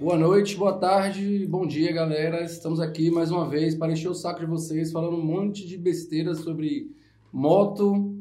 [0.00, 2.44] Boa noite, boa tarde, bom dia, galera.
[2.44, 5.76] Estamos aqui mais uma vez para encher o saco de vocês, falando um monte de
[5.76, 6.94] besteira sobre
[7.32, 8.16] moto,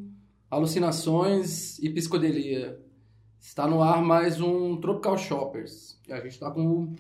[0.50, 2.80] alucinações e psicodelia.
[3.40, 6.02] Está no ar mais um Tropical Shoppers.
[6.08, 6.95] E a gente tá com.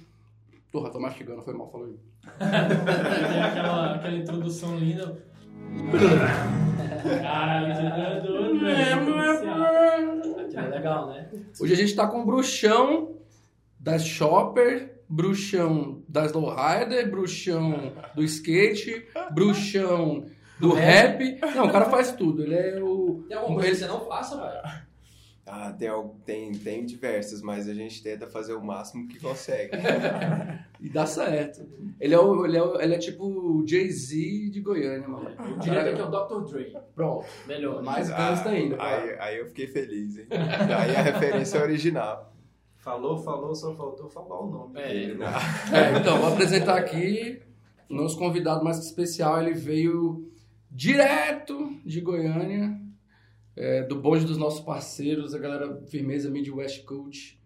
[0.71, 1.97] Porra, tô mastigando, foi mal, falou aí.
[2.37, 5.25] Tem aquela, aquela introdução linda.
[7.23, 8.77] Caralho, tá doido, velho.
[10.53, 11.31] É legal, né?
[11.59, 13.16] Hoje a gente tá com o bruxão
[13.79, 20.25] das shopper, bruxão das lowrider, bruxão do skate, bruxão
[20.59, 21.39] do rap.
[21.55, 22.43] Não, o cara faz tudo.
[22.43, 23.23] Ele é o.
[23.27, 24.87] Tem alguma coisa que você não faça, velho?
[25.49, 25.89] Ah, tem,
[26.25, 29.71] tem, tem diversas, mas a gente tenta fazer o máximo que consegue.
[30.79, 31.65] E dá certo.
[31.99, 35.31] Ele é, o, ele é, o- ele é tipo o Jay-Z de Goiânia, mano.
[35.39, 36.51] Eu diria que é o Dr.
[36.51, 36.77] Dre.
[36.93, 37.25] Pronto.
[37.47, 37.81] Melhor.
[37.81, 38.75] Mais gangsta ainda.
[38.77, 40.27] Ah, aí, aí eu fiquei feliz, hein?
[40.29, 42.31] Aí a referência é original.
[42.87, 44.87] Falou, falou, só faltou falar o nome É.
[44.87, 45.15] dele.
[45.15, 45.25] né?
[45.73, 47.41] É, então, vou apresentar aqui
[47.89, 49.41] o nosso convidado mais especial.
[49.41, 50.31] Ele veio
[50.71, 52.79] direto de Goiânia,
[53.57, 57.37] é, do bonde dos nossos parceiros, a galera firmeza Midwest Coach,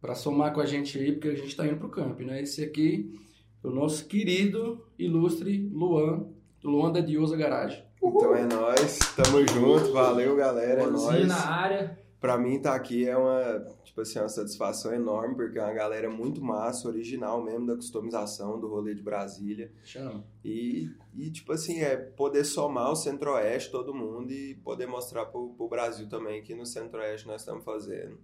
[0.00, 2.40] para somar com a gente aí, porque a gente está indo pro camp, né?
[2.42, 3.18] Esse aqui
[3.64, 6.28] é o nosso querido, ilustre Luan,
[6.62, 7.82] Luan da Diosa Garage.
[8.00, 11.26] Então é nóis, tamo junto, valeu galera, é Luanzinho nóis.
[11.26, 11.98] na área.
[12.20, 13.66] Pra mim tá aqui é uma,
[13.96, 18.60] tipo assim, uma satisfação enorme, porque é uma galera muito massa, original mesmo da customização
[18.60, 19.72] do rolê de Brasília.
[19.82, 20.22] Chama.
[20.44, 25.54] E, e tipo assim, é poder somar o Centro-Oeste, todo mundo, e poder mostrar pro,
[25.54, 28.18] pro Brasil também que no Centro-Oeste nós estamos fazendo.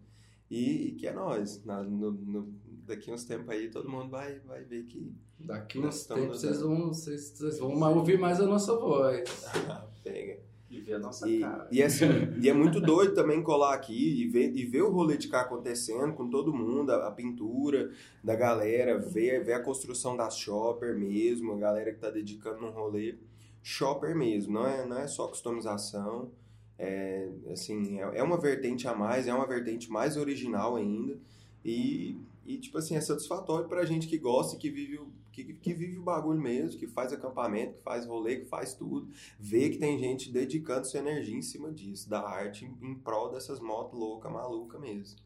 [0.50, 1.64] E, e que é nós.
[1.64, 2.52] Na- no- no-
[2.84, 6.88] daqui uns tempos aí todo mundo vai, vai ver que Daqui uns tempos vocês vão,
[6.88, 9.24] vocês, vocês vão ouvir mais a nossa voz.
[10.04, 10.38] pega.
[10.72, 11.68] E ver a nossa E, cara.
[11.70, 12.06] e assim,
[12.40, 15.42] e é muito doido também colar aqui e ver, e ver o rolê de cá
[15.42, 17.90] acontecendo com todo mundo, a, a pintura
[18.24, 22.70] da galera, ver, ver a construção da shopper mesmo, a galera que tá dedicando um
[22.70, 23.16] rolê
[23.62, 26.30] shopper mesmo, não é, não é só customização,
[26.78, 31.18] é, assim, é, é uma vertente a mais, é uma vertente mais original ainda,
[31.64, 35.54] e, e tipo assim, é satisfatório pra gente que gosta e que vive, o- que,
[35.54, 39.08] que vive o bagulho mesmo, que faz acampamento, que faz rolê, que faz tudo,
[39.40, 43.30] ver que tem gente dedicando sua energia em cima disso, da arte em, em prol
[43.30, 45.18] dessas motos loucas, malucas mesmo.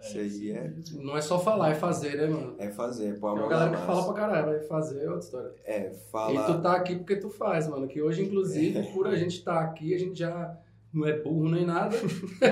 [0.00, 2.56] Isso aí é, Não é só falar, é fazer, né, mano?
[2.58, 5.52] é fazer, Tem mão uma galera que fala pra caralho, vai fazer é outra história.
[5.64, 6.60] É, E tu falar...
[6.60, 7.86] tá aqui porque tu faz, mano.
[7.86, 10.58] Que hoje, inclusive, por a gente estar aqui, a gente já
[10.92, 11.96] não é burro nem nada.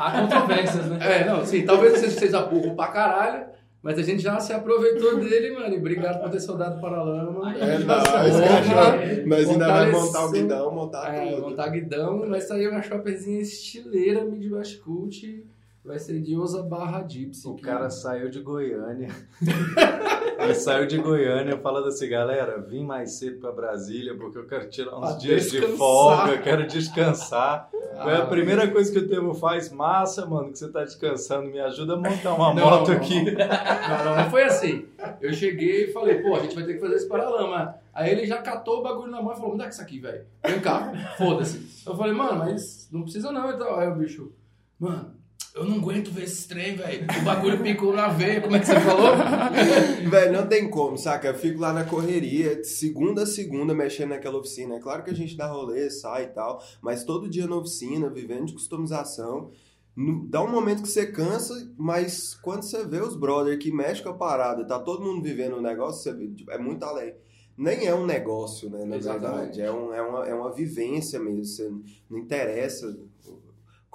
[0.00, 0.98] Há controvérsias, né?
[1.00, 3.47] É, não, sim, talvez você seja burro pra caralho,
[3.82, 5.74] mas a gente já se aproveitou dele, mano.
[5.74, 7.54] E obrigado por ter soldado Paralama.
[7.56, 9.26] É, cachorro.
[9.26, 11.42] Nós ainda vai montar o guidão, montar É, tudo.
[11.42, 15.44] montar guidão, vai sair uma shopperzinha estileira, Midwest Cult.
[15.84, 17.48] Vai ser de Osa barra Gypsy.
[17.48, 19.08] O cara saiu de Goiânia.
[20.38, 24.68] Ele saiu de Goiânia falando assim, galera, vim mais cedo pra Brasília porque eu quero
[24.70, 25.76] tirar uns Pra dias de descansar.
[25.78, 27.68] folga, eu quero descansar.
[28.02, 31.48] Foi a Ah, primeira coisa que o Temo faz, massa, mano, que você tá descansando,
[31.50, 33.24] me ajuda a montar uma Não, moto não, aqui.
[33.34, 34.86] Não, não, não foi assim.
[35.20, 37.74] Eu cheguei e falei, pô, a gente vai ter que fazer esse paralama.
[37.92, 40.24] Aí ele já catou o bagulho na mão e falou, me dá isso aqui, velho.
[40.46, 41.82] Vem cá, foda-se.
[41.84, 43.50] Eu falei, mano, mas não precisa não.
[43.50, 44.30] Então, aí o bicho,
[44.78, 45.10] mano,
[45.58, 47.06] eu não aguento ver esse trem, velho.
[47.20, 49.12] O bagulho picou na veia, como é que você falou?
[50.10, 51.28] Velho, não tem como, saca?
[51.28, 54.76] Eu fico lá na correria, segunda a segunda, mexendo naquela oficina.
[54.76, 58.08] É claro que a gente dá rolê, sai e tal, mas todo dia na oficina,
[58.08, 59.50] vivendo de customização.
[59.96, 64.04] no- Dá um momento que você cansa, mas quando você vê os brother que mexem
[64.04, 67.14] com a parada, tá todo mundo vivendo o negócio, você vê, tipo, é muito além.
[67.56, 69.56] Nem é um negócio, né, na Exatamente.
[69.56, 69.60] verdade.
[69.62, 71.44] É, um, é, uma, é uma vivência mesmo.
[71.44, 71.68] Você,
[72.08, 72.96] não interessa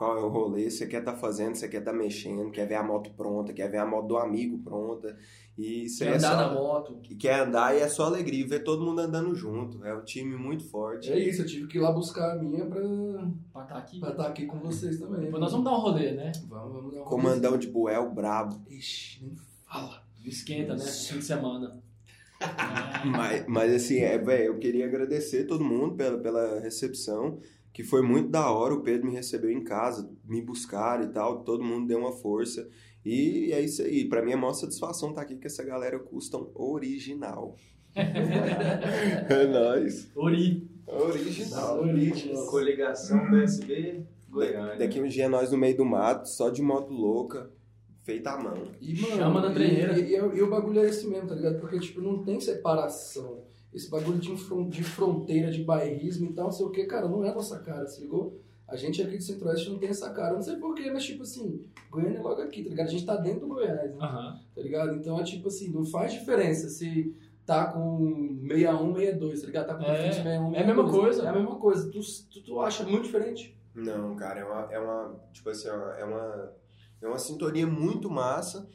[0.04, 2.84] qual é o rolê, você quer estar fazendo, você quer estar mexendo, quer ver a
[2.84, 5.16] moto pronta, quer ver a moto do amigo pronta.
[5.58, 6.98] E Quer é andar só- na moto.
[7.04, 9.86] que quer andar e é só alegria e ver todo mundo andando junto.
[9.86, 11.12] É um time muito forte.
[11.12, 12.82] É isso, eu tive que ir lá buscar a minha pra
[13.62, 14.00] estar aqui.
[14.00, 15.22] pra estar aqui com vocês também.
[15.22, 16.32] Depois nós vamos dar um rolê, né?
[16.50, 18.62] Vamos, vamos dar um Comandão de Buel, brabo.
[18.70, 19.36] Ixi, nem
[19.68, 20.02] fala.
[20.26, 20.84] Esquenta, né?
[20.84, 21.80] Fim de semana.
[23.06, 27.38] Mas, mas assim, é, velho, eu queria agradecer todo mundo pela, pela recepção,
[27.74, 28.74] que foi muito da hora.
[28.76, 31.44] O Pedro me recebeu em casa, me buscaram e tal.
[31.44, 32.70] Todo mundo deu uma força.
[33.04, 34.06] E é isso aí.
[34.08, 37.56] Pra mim é a maior satisfação estar aqui com essa galera custom original.
[37.96, 40.10] é nóis.
[40.16, 40.68] Ori.
[40.88, 41.80] Original.
[41.82, 42.46] original.
[42.48, 44.76] Coligação PSB Goiânia.
[44.78, 47.52] Daqui um dia nós no meio do mato, só de moto louca,
[48.04, 48.68] feita à mão.
[48.82, 50.00] E, mano, Chama na e- trejeira.
[50.00, 51.60] E, e- e o bagulho é esse mesmo, tá ligado?
[51.60, 53.42] Porque, tipo, não tem separação.
[53.74, 57.30] Esse bagulho de, fronteira, de bairrismo e tal, não sei o que, cara, não é
[57.30, 58.40] a nossa cara, se ligou?
[58.68, 60.34] A gente aqui do Centro-Oeste não tem essa cara.
[60.34, 61.62] Não sei porquê, mas tipo assim,
[61.92, 62.88] Goiânia é logo aqui, tá ligado?
[62.88, 63.98] A gente tá dentro do Goiás, né?
[64.00, 64.40] Aham.
[64.56, 64.96] Tá ligado?
[64.96, 67.16] Então é tipo assim, não faz diferença se
[67.46, 69.68] tá com 61, 62, tá ligado?
[69.68, 70.92] Tá com É, defeito 61, é a mesma 62.
[70.92, 71.24] coisa.
[71.24, 71.92] É a mesma coisa.
[71.92, 72.00] Tu,
[72.32, 73.58] tu, tu acha muito diferente?
[73.76, 76.54] Não, cara, é uma, é uma tipo assim, é uma,
[77.02, 78.68] é uma sintonia muito massa,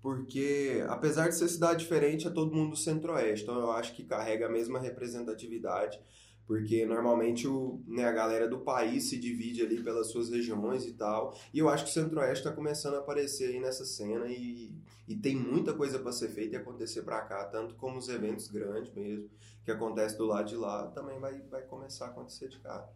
[0.00, 4.04] porque apesar de ser cidade diferente, é todo mundo do centro-oeste, então eu acho que
[4.04, 6.00] carrega a mesma representatividade,
[6.46, 10.92] porque normalmente o, né, a galera do país se divide ali pelas suas regiões e
[10.94, 14.74] tal, e eu acho que o centro-oeste está começando a aparecer aí nessa cena e,
[15.06, 18.48] e tem muita coisa para ser feita e acontecer para cá, tanto como os eventos
[18.48, 19.30] grandes mesmo,
[19.64, 22.88] que acontece do lado de lá, também vai, vai começar a acontecer de cá.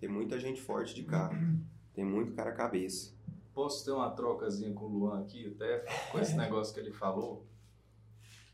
[0.00, 1.30] Tem muita gente forte de cá.
[1.94, 3.12] Tem muito cara cabeça.
[3.60, 7.44] Posso ter uma trocazinha com o Luan aqui, até com esse negócio que ele falou?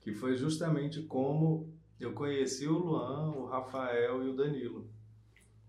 [0.00, 4.90] Que foi justamente como eu conheci o Luan, o Rafael e o Danilo.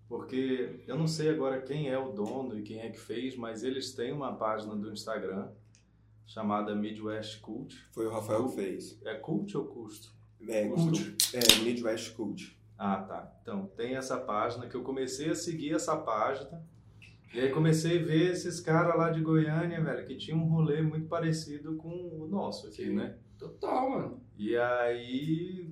[0.10, 3.62] Porque eu não sei agora quem é o dono e quem é que fez, mas
[3.62, 5.52] eles têm uma página do Instagram
[6.26, 7.78] chamada Midwest Cult.
[7.92, 9.00] Foi o Rafael que fez.
[9.06, 10.16] É cult ou custo?
[10.48, 11.16] É, Cult.
[11.36, 12.60] é Midwest Cult.
[12.76, 13.38] Ah, tá.
[13.44, 16.66] Então, tem essa página que eu comecei a seguir essa página.
[17.34, 20.82] E aí comecei a ver esses caras lá de Goiânia, velho, que tinha um rolê
[20.82, 22.96] muito parecido com o nosso aqui, Sim.
[22.96, 23.16] né?
[23.38, 24.22] Total, mano.
[24.38, 25.70] E aí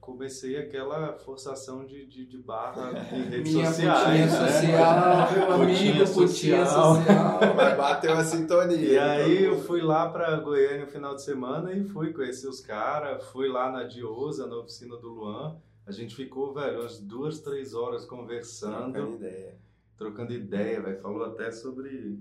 [0.00, 4.08] comecei aquela forçação de, de, de barra em redes Minha sociais.
[4.08, 4.48] putinha né?
[4.48, 6.94] social, meu amigo, Putinha social.
[6.94, 7.54] social.
[7.54, 8.76] Mas bateu a sintonia.
[8.78, 12.60] E aí eu fui lá pra Goiânia no final de semana e fui conhecer os
[12.60, 15.56] caras, fui lá na Diosa, na oficina do Luan.
[15.86, 18.92] A gente ficou, velho, umas duas, três horas conversando.
[18.92, 19.58] Trocando ideia.
[19.98, 21.00] Trocando ideia, velho.
[21.00, 22.18] Falou até sobre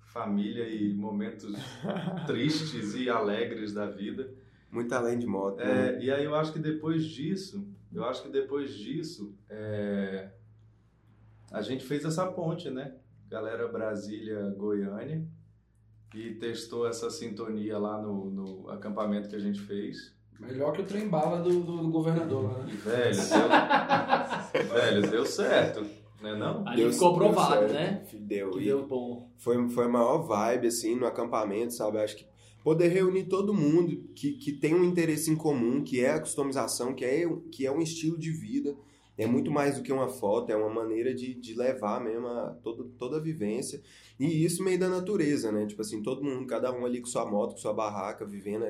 [0.00, 1.54] família e momentos
[2.26, 4.32] tristes e alegres da vida.
[4.70, 5.56] Muito além de moto.
[5.58, 5.96] né?
[5.96, 10.30] É, e aí eu acho que depois disso, eu acho que depois disso, é,
[11.50, 12.94] a gente fez essa ponte, né?
[13.28, 15.26] Galera Brasília, Goiânia,
[16.14, 20.14] e testou essa sintonia lá no, no acampamento que a gente fez.
[20.38, 22.70] Melhor que o trem bala do, do, do governador lá, né?
[22.72, 23.16] E, velho,
[24.52, 25.84] deu, velho, deu certo,
[26.20, 26.66] né não?
[26.66, 27.72] Ali Deu- ficou deu provado, certo.
[27.72, 28.06] né?
[28.14, 28.50] Deu.
[28.50, 29.28] Que E deu bom.
[29.38, 31.98] Foi, foi a maior vibe, assim, no acampamento, sabe?
[31.98, 32.26] Acho que
[32.62, 36.92] poder reunir todo mundo que, que tem um interesse em comum, que é a customização,
[36.94, 38.76] que é, que é um estilo de vida.
[39.16, 42.56] É muito mais do que uma foto, é uma maneira de, de levar mesmo a,
[42.62, 43.80] toda, toda a vivência.
[44.18, 45.66] E isso meio da natureza, né?
[45.66, 48.64] Tipo assim, todo mundo, cada um ali com sua moto, com sua barraca, vivendo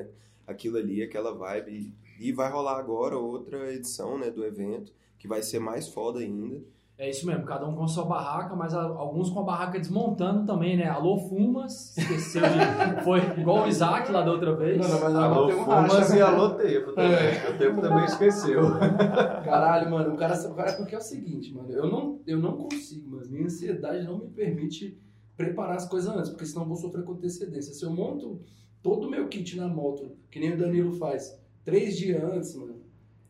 [0.47, 1.93] aquilo ali, aquela vibe.
[2.19, 6.19] E, e vai rolar agora outra edição, né, do evento, que vai ser mais foda
[6.19, 6.59] ainda.
[6.99, 10.45] É isso mesmo, cada um com a sua barraca, mas alguns com a barraca desmontando
[10.45, 10.83] também, né?
[10.89, 12.59] Alô, Fumas, esqueceu de.
[13.05, 14.77] Foi igual o Isaac lá da outra vez.
[14.77, 16.21] Não, não, mas Alô tem um Fumas racha, e né?
[16.23, 17.55] alô Tempo também.
[17.55, 18.63] O Tempo também esqueceu.
[19.45, 20.73] Caralho, mano, o cara, o cara.
[20.73, 23.31] Porque é o seguinte, mano, eu não, eu não consigo, mano.
[23.31, 25.01] Minha ansiedade não me permite
[25.37, 27.73] preparar as coisas antes, porque senão eu vou sofrer com antecedência.
[27.73, 28.41] Se eu monto
[28.83, 32.78] todo o meu kit na moto, que nem o Danilo faz, três dias antes, mano,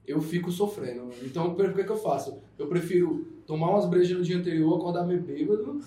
[0.09, 1.13] eu fico sofrendo, mano.
[1.21, 2.41] Então, o que, que eu faço?
[2.57, 5.81] Eu prefiro tomar umas brejas no dia anterior, acordar meio bêbado,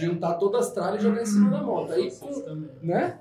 [0.00, 1.92] juntar todas as tralhas e jogar em cima da moto.
[1.92, 2.70] Aí, com, também.
[2.82, 3.18] né?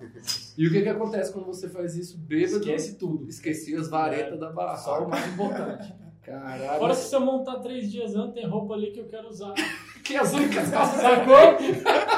[0.58, 2.58] E o que que acontece quando você faz isso bêbado?
[2.58, 3.30] Esquece tudo.
[3.30, 4.80] Esqueci as varetas da barraca.
[4.80, 5.94] Só o mais importante.
[6.24, 6.80] Caralho.
[6.80, 9.54] Fora se eu montar três dias antes, tem roupa ali que eu quero usar.
[10.04, 11.58] que as únicas calças Sacou?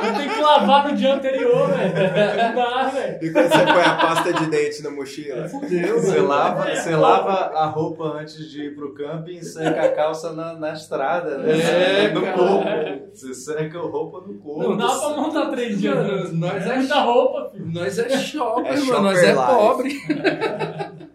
[0.07, 1.93] Eu tenho que lavar no dia anterior, velho.
[1.93, 3.19] Não dá, velho.
[3.21, 5.47] E quando você põe a pasta de dente na mochila?
[5.49, 6.27] Fudeu, Você mano.
[6.27, 10.53] lava, você lava a roupa antes de ir pro camping e seca a calça na,
[10.53, 11.59] na estrada, né?
[12.05, 12.37] É, no cara.
[12.37, 13.09] corpo.
[13.13, 14.69] Você seca a roupa no corpo.
[14.69, 16.33] Não dá pra montar três dias Mano, antes.
[16.33, 17.65] nós é muita roupa, filho.
[17.73, 18.85] Nós é shopper, É mano.
[18.85, 19.45] shopper Nós é life.
[19.47, 19.99] pobre.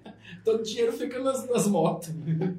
[0.44, 2.10] Todo dinheiro fica nas, nas motos.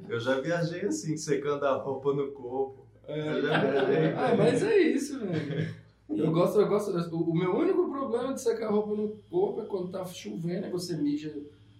[0.08, 2.84] Eu já viajei assim, secando a roupa no corpo.
[3.06, 3.20] É.
[3.28, 4.12] Eu já viajei.
[4.16, 5.68] Ah, mas é isso, velho.
[6.08, 6.90] Eu gosto, eu gosto.
[7.14, 10.70] O, o meu único problema de secar roupa no corpo é quando tá chovendo, aí
[10.70, 11.34] você mija,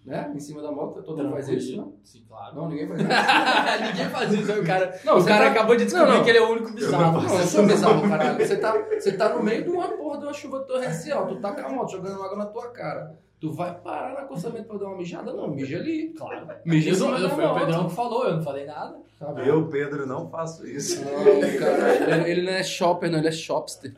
[0.04, 0.32] né?
[0.34, 1.02] Em cima da moto.
[1.02, 1.94] Todo mundo faz isso, não?
[2.02, 2.56] Sim, claro.
[2.56, 3.08] Não, ninguém faz isso.
[3.86, 5.00] Ninguém faz isso, aí o cara.
[5.04, 6.24] Não, o cara tá- acabou de descobrir Não, não.
[6.24, 7.22] que ele é o único bizarro.
[7.22, 8.38] Não, eu sou bizarro, caralho.
[8.46, 11.26] Você tá, você tá no meio de uma porra de uma chuva torrencial.
[11.28, 13.18] Tu tá com a moto jogando água na tua cara.
[13.38, 15.32] Tu vai parar no acostamento pra dar uma mijada?
[15.32, 16.08] Não, mija ali.
[16.16, 16.48] Claro.
[16.64, 17.54] Mija eu da fui o.
[17.54, 18.96] Pedrão que falou, eu não falei nada.
[19.18, 19.38] Tá bom.
[19.40, 21.04] Eu, Pedro, não faço isso.
[21.04, 23.94] Não, cara, ele, ele não é shopper, não, ele é shopster.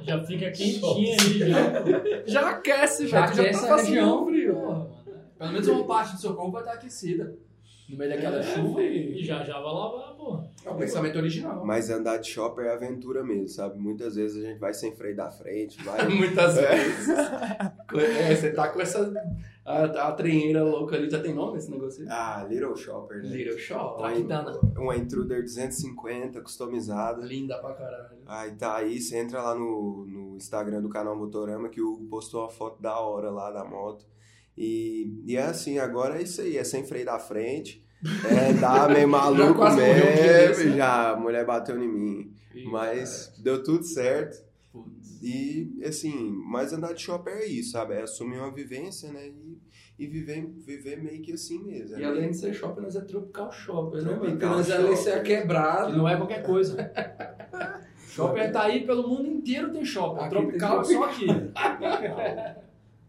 [0.00, 2.26] Já fica quentinha ali, já.
[2.26, 3.34] Já aquece, Já velho.
[3.34, 4.26] tu aquece tá a região.
[4.26, 4.86] frio.
[5.38, 7.34] Pelo menos uma parte do seu corpo vai estar aquecida.
[7.90, 8.82] No meio daquela chuva.
[8.82, 10.40] E já já vai lavar, pô.
[10.64, 11.64] É o pensamento original.
[11.64, 13.78] Mas andar de shopper é aventura mesmo, sabe?
[13.78, 16.06] Muitas vezes a gente vai sem freio da frente, vai.
[16.08, 16.74] Muitas É.
[16.76, 17.08] vezes.
[17.08, 19.12] É, você tá com essa.
[19.64, 22.08] A, a treinheira louca ali, já tem nome esse negócio aí?
[22.10, 23.28] Ah, Little Shopper, né?
[23.28, 23.98] Little Shop.
[23.98, 24.58] Traquitana.
[24.76, 27.24] Uma Intruder 250 customizada.
[27.24, 28.18] Linda pra caralho.
[28.26, 32.06] Aí tá aí, você entra lá no, no Instagram do canal Motorama que o Hugo
[32.06, 34.04] postou uma foto da hora lá da moto.
[34.62, 37.82] E, e é assim, agora é isso aí, é sem freio da frente.
[38.30, 40.76] É, dá meio maluco quase morreu um mesmo, né?
[40.76, 42.34] já a mulher bateu em mim.
[42.70, 44.36] Mas deu tudo certo.
[44.70, 45.18] Putz.
[45.22, 47.94] E assim, mas andar de shopper é isso, sabe?
[47.94, 49.28] É assumir uma vivência, né?
[49.28, 49.58] E,
[49.98, 51.98] e viver, viver meio que assim mesmo.
[51.98, 54.08] E além de ser shopping, nós é tropical shopper, né?
[54.10, 55.22] Tropical Porque nós é ali ser shopper.
[55.22, 55.96] Que quebrado.
[55.96, 56.76] não é qualquer coisa.
[58.10, 60.24] Shopping tá aí pelo mundo inteiro tem shopping.
[60.24, 61.26] Aqui Tropical tem só aqui.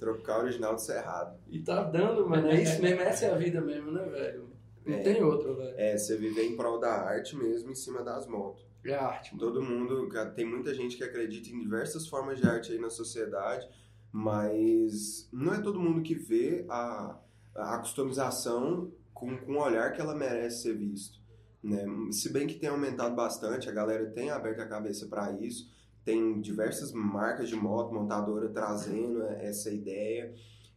[0.02, 1.38] Tropical original do Cerrado.
[1.48, 2.48] E tá dando, mano.
[2.50, 4.50] É isso mesmo, essa é a vida mesmo, né, velho?
[4.84, 5.04] Não É.
[5.04, 5.76] tem outra, velho.
[5.78, 8.66] É, você viver em prol da arte mesmo em cima das motos.
[8.84, 9.48] É arte, mano.
[9.48, 13.70] Todo mundo, tem muita gente que acredita em diversas formas de arte aí na sociedade,
[14.12, 17.20] mas não é todo mundo que vê a,
[17.54, 21.20] a customização com, com o olhar que ela merece ser visto.
[21.64, 21.86] Né?
[22.12, 25.70] Se bem que tem aumentado bastante, a galera tem aberto a cabeça para isso,
[26.04, 30.34] tem diversas marcas de moto, montadora trazendo essa ideia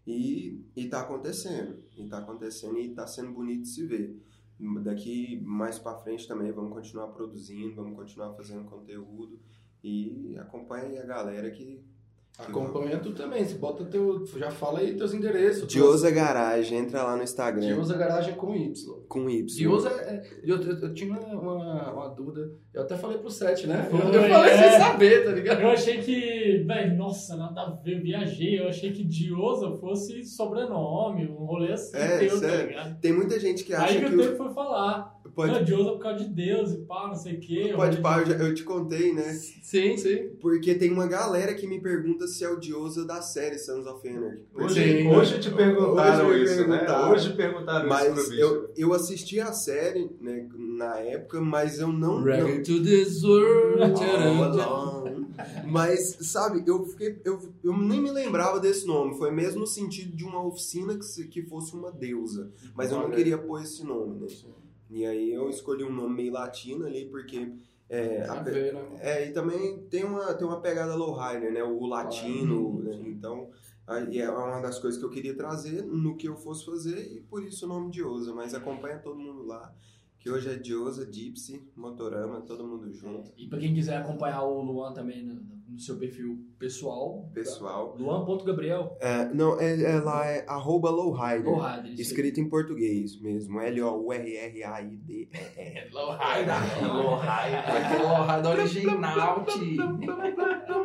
[0.07, 4.23] e, e tá acontecendo, e tá acontecendo e tá sendo bonito de se ver.
[4.83, 9.41] Daqui mais para frente também vamos continuar produzindo, vamos continuar fazendo conteúdo
[9.83, 11.85] e acompanha aí a galera que
[12.37, 13.45] Acompanha tu também.
[13.45, 14.25] Você bota teu.
[14.37, 15.69] Já fala aí teus endereços.
[15.69, 18.75] Diosa Garage, entra lá no Instagram Diosa Garagem com Y.
[19.09, 19.45] com Y.
[19.57, 20.21] Diosa é.
[20.43, 22.51] Eu, eu, eu tinha uma, uma dúvida.
[22.73, 23.87] Eu até falei pro Sete, né?
[23.89, 24.57] Foi, Eu falei é.
[24.71, 25.61] sem saber, tá ligado?
[25.61, 28.59] Eu achei que, velho, nossa, nada a ver, eu viajei.
[28.61, 32.69] Eu achei que Diosa fosse sobrenome, um rolê assim, É, teu, tá sério.
[32.69, 33.01] ligado?
[33.01, 35.14] Tem muita gente que acha Aí que que o- tempo foi falar.
[35.35, 37.73] Pode Não, Diosa por causa de Deus e pá, não sei o quê.
[37.75, 39.33] pode pá, eu, já- eu te contei, né?
[39.63, 40.31] Sim, sim.
[40.41, 44.07] Porque tem uma galera que me pergunta se é o Diosa da série Sons of
[44.09, 44.43] Anarchy.
[44.55, 45.09] Hoje, Sim.
[45.09, 47.07] hoje te perguntaram Hoje isso, perguntaram.
[47.09, 47.13] né?
[47.15, 48.41] Hoje perguntaram isso Mas bicho.
[48.41, 52.21] eu, eu assisti a série né, na época, mas eu não.
[52.21, 53.95] não Reggae to this world.
[53.95, 55.27] Tcharam, alone.
[55.67, 57.19] Mas, sabe, eu fiquei.
[57.25, 59.17] Eu, eu nem me lembrava desse nome.
[59.19, 62.51] Foi mesmo no sentido de uma oficina que, se- que fosse uma deusa.
[62.75, 64.27] Mas eu não queria pôr esse nome, né?
[64.91, 67.53] E aí eu escolhi um nome meio latino ali, porque.
[67.89, 68.97] É, a ver, né?
[69.01, 71.63] é, e também tem uma, tem uma pegada lowrider, né?
[71.63, 73.03] O latino, Ah, né?
[73.09, 73.51] Então,
[73.87, 77.21] aí é uma das coisas que eu queria trazer no que eu fosse fazer e
[77.21, 78.35] por isso o nome Diosa.
[78.35, 79.75] Mas acompanha todo mundo lá,
[80.19, 83.31] que hoje é Diosa, Gypsy, Motorama, todo mundo junto.
[83.37, 87.95] E pra quem quiser acompanhar o Luan também no, no seu perfil pessoal, Pessoal.
[87.99, 88.97] Luan.gabriel.
[89.01, 91.45] É, não, é, é lá é arroba lowrider.
[91.45, 91.95] Lowrider.
[91.99, 93.61] Escrito em português mesmo.
[93.65, 95.91] L-O-U-R-R-A-I-D-E-R.
[95.93, 96.83] Lowrider.
[96.83, 97.71] Lowrider.
[97.71, 100.01] Aquele Lowrider original, tio.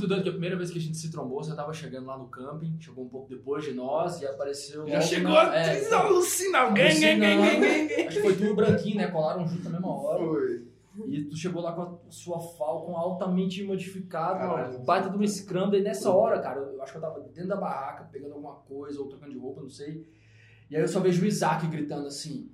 [0.00, 2.16] muito doido que a primeira vez que a gente se trombou, você tava chegando lá
[2.18, 4.86] no camping, chegou um pouco depois de nós e apareceu.
[4.88, 6.72] Já chegou na- a é, alucinar.
[6.72, 8.06] Gang, gang, gang, gang, gang, gang.
[8.06, 9.06] Acho que foi tudo branquinho, né?
[9.08, 10.18] Colaram junto na mesma hora.
[10.18, 10.70] Foi.
[11.06, 14.76] E tu chegou lá com a sua Falcon altamente modificada, Caralho.
[14.76, 15.72] uma baita de uma Scrum.
[15.72, 19.00] E nessa hora, cara, eu acho que eu tava dentro da barraca, pegando alguma coisa
[19.00, 20.04] ou trocando de roupa, não sei.
[20.68, 22.50] E aí eu só vejo o Isaac gritando assim: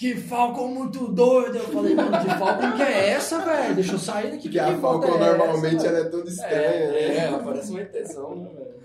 [0.00, 1.58] Que Falcon muito doido!
[1.58, 3.74] Eu falei, mano, que Falcon que é essa, velho?
[3.74, 4.48] Deixa eu sair daqui.
[4.48, 7.16] Que a Falcon é essa, normalmente velho?" ela é toda estranha, É, né?
[7.26, 8.80] ela parece uma intenção, né, velho?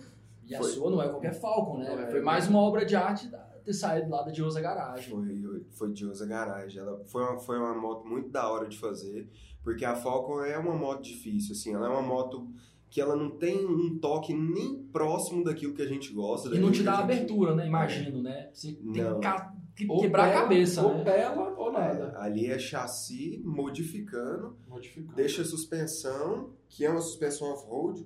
[0.45, 0.69] E a Foi.
[0.71, 2.05] sua não é qualquer Falcon, né?
[2.07, 2.11] É.
[2.11, 5.09] Foi mais uma obra de arte da, ter saído lá da Diosa Garage.
[5.09, 6.77] Foi, foi Diosa Garage.
[6.77, 9.29] Ela foi uma, foi uma moto muito da hora de fazer,
[9.63, 12.45] porque a Falcon é uma moto difícil, assim, ela é uma moto
[12.89, 16.49] que ela não tem um toque nem próximo daquilo que a gente gosta.
[16.53, 17.65] E não te dá gente- abertura, né?
[17.67, 18.49] Imagino, né?
[18.53, 19.15] Você tem Não.
[19.15, 21.03] que ca- que quebrar a bela, cabeça, Ou né?
[21.03, 22.17] bela ou É, nada.
[22.19, 25.15] ali é chassi modificando, Modificado.
[25.15, 28.05] deixa a suspensão, que é uma suspensão off-road,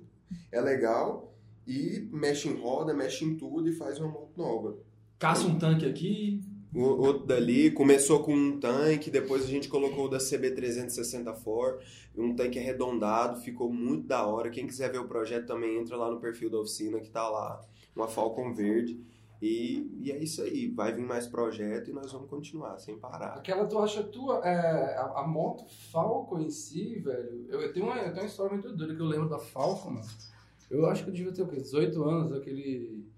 [0.50, 1.32] é legal,
[1.66, 4.76] e mexe em roda, mexe em tudo e faz uma moto nova.
[5.18, 6.40] Caça um tanque aqui.
[6.74, 11.80] O outro dali começou com um tanque, depois a gente colocou o da CB360 For,
[12.16, 14.50] um tanque arredondado, ficou muito da hora.
[14.50, 17.60] Quem quiser ver o projeto também entra lá no perfil da oficina que tá lá,
[17.94, 19.00] uma Falcon verde.
[19.42, 23.34] E, e é isso aí, vai vir mais projeto e nós vamos continuar sem parar.
[23.38, 27.46] Aquela tu acha tua, é, a, a moto Falcon em si, velho.
[27.48, 29.92] Eu, eu tenho uma, eu tenho uma história muito doida que eu lembro da Falcon,
[29.92, 30.06] mano.
[30.70, 31.56] Eu acho que eu devia ter o quê?
[31.56, 33.08] 18 anos, aquele.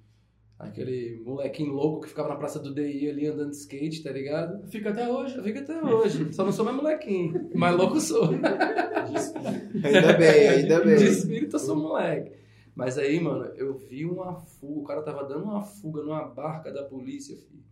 [0.59, 4.65] Aquele molequinho louco que ficava na praça do DI ali andando de skate, tá ligado?
[4.69, 5.37] Fica até hoje.
[5.37, 6.31] Eu fico até hoje.
[6.33, 7.51] Só não sou mais molequinho.
[7.53, 8.29] Mas louco sou.
[9.85, 11.05] Ainda bem, ainda De bem.
[11.05, 12.33] espírito eu sou moleque.
[12.75, 14.81] Mas aí, mano, eu vi uma fuga.
[14.81, 17.63] O cara tava dando uma fuga numa barca da polícia, filho.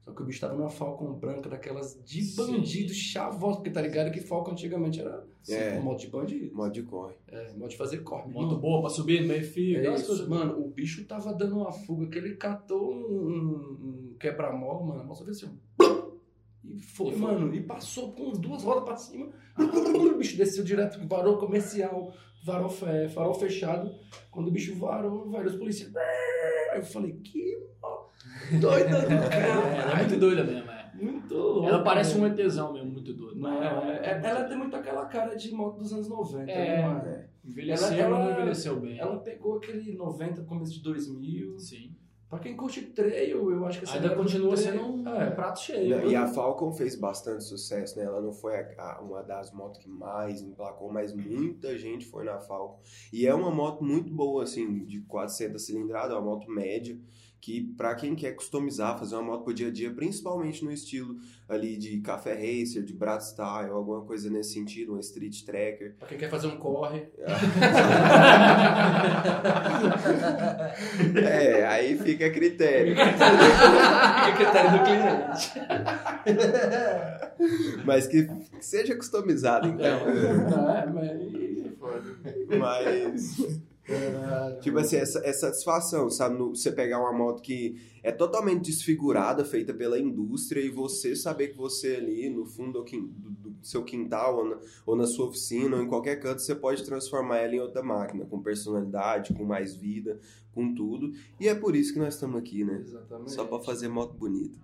[0.00, 2.36] Só que o bicho tava numa Falcon branca daquelas de Sim.
[2.52, 3.56] bandido chavoso.
[3.56, 5.76] Porque tá ligado que Falcon antigamente era É.
[5.78, 6.54] um modo de bandido.
[6.54, 7.14] Modo de corre.
[7.26, 8.30] É, modo de fazer corre.
[8.32, 9.78] Moto boa pra subir no meio fio.
[9.78, 10.28] É isso, coisas.
[10.28, 15.00] mano, o bicho tava dando uma fuga que ele catou um, um- um quebra-mola, mano.
[15.00, 15.58] A moça fez assim,
[16.64, 19.28] e foi, mano, e passou com as duas rodas pra cima.
[20.14, 22.12] O bicho desceu direto, varou comercial,
[22.44, 23.90] varou farol fechado.
[24.30, 25.94] Quando o bicho varou, velho, os policiais.
[25.96, 27.56] Aí eu falei, que
[28.60, 29.96] doida do É, ela é cara.
[29.96, 30.90] muito doida mesmo, é.
[30.94, 31.68] Muito louco.
[31.68, 32.26] Ela parece um.
[32.26, 33.38] ETzão mesmo, muito doido.
[33.38, 36.82] Não, é, é- ela tem muito aquela cara de moto dos anos 90, É.
[36.88, 37.28] né?
[37.44, 38.98] Envelheceu, Ela- ela- não envelheceu bem.
[38.98, 41.58] Ela pegou aquele 90, começo de 2000.
[41.58, 41.94] Sim.
[42.28, 45.30] Pra quem curte trail, eu acho que essa Ainda continua sendo um É.
[45.30, 46.08] prato cheio.
[46.10, 48.04] E a Falcon fez bastante sucesso, né?
[48.04, 52.24] Ela não foi a- a- uma das motos que mais emplacou, mas muita gente foi
[52.24, 52.80] na Falcon.
[53.12, 56.98] E é uma moto muito boa, assim, de 400 cilindradas, é uma moto média,
[57.46, 61.14] que pra quem quer customizar, fazer uma moto pro dia a dia, principalmente no estilo
[61.48, 65.94] ali de café racer, de brat style, alguma coisa nesse sentido, um street tracker.
[65.96, 67.06] Pra quem quer fazer um corre.
[71.16, 72.96] É, aí fica a critério.
[72.98, 75.52] é critério do cliente.
[77.84, 78.28] Mas que,
[78.60, 80.08] seja customizado, então.
[80.08, 82.02] É, mas aí, foda.
[82.58, 83.36] Mas.
[84.60, 86.36] Tipo assim, essa, essa satisfação, sabe?
[86.36, 91.48] No- você pegar uma moto que é totalmente desfigurada, feita pela indústria, e você saber
[91.48, 95.26] que você ali, no fundo do, do- do seu quintal, ou na, ou na sua
[95.26, 99.44] oficina, ou em qualquer canto, você pode transformar ela em outra máquina, com personalidade, com
[99.44, 100.18] mais vida,
[100.52, 101.12] com tudo.
[101.40, 102.80] E é por isso que nós estamos aqui, né?
[102.82, 103.32] Exatamente.
[103.32, 104.58] Só pra fazer moto bonita.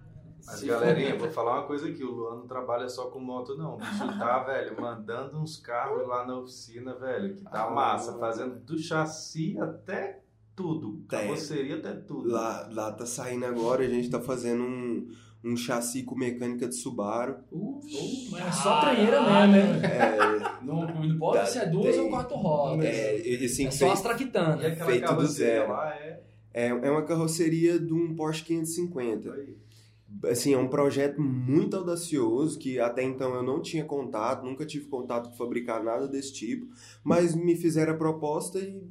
[0.45, 3.57] Mas Se galerinha, vou falar uma coisa aqui, o Luan não trabalha só com moto
[3.57, 3.75] não.
[3.75, 7.71] O bicho tá, velho, mandando uns carros lá na oficina, velho, que tá Ah.
[7.71, 10.21] massa, fazendo do chassi até
[10.57, 11.21] tudo, Tem.
[11.21, 12.29] carroceria até tudo.
[12.29, 15.09] Lá, lá tá saindo agora, a gente tá fazendo um,
[15.45, 17.37] um chassi com mecânica de Subaru.
[18.31, 19.83] Mas é só treinheira mesmo, hein?
[19.85, 22.85] É, Não, não pode Dá- ser é duas ou quatro rodas.
[22.87, 24.65] é, assim, É só feito- as traquitanas.
[24.65, 25.73] aquela Feito do zero.
[25.73, 26.23] lá é...
[26.55, 29.31] É, é uma carroceria de um Porsche 550.
[30.25, 34.87] Assim, é um projeto muito audacioso que até então eu não tinha contato, nunca tive
[34.87, 36.67] contato com fabricar nada desse tipo,
[37.03, 38.83] mas me fizeram a proposta e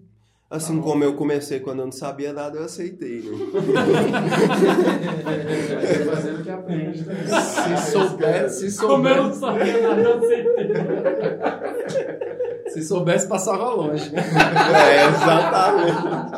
[0.49, 3.31] assim Ah, como eu comecei quando eu não sabia nada, eu aceitei, né?
[6.05, 7.03] Vai fazendo o que aprende.
[7.05, 7.15] né?
[7.25, 10.71] Se soubesse, se Como eu não soubesse, sabia nada, eu aceitei.
[12.73, 14.11] se soubesse passava longe.
[14.15, 16.30] É, exatamente.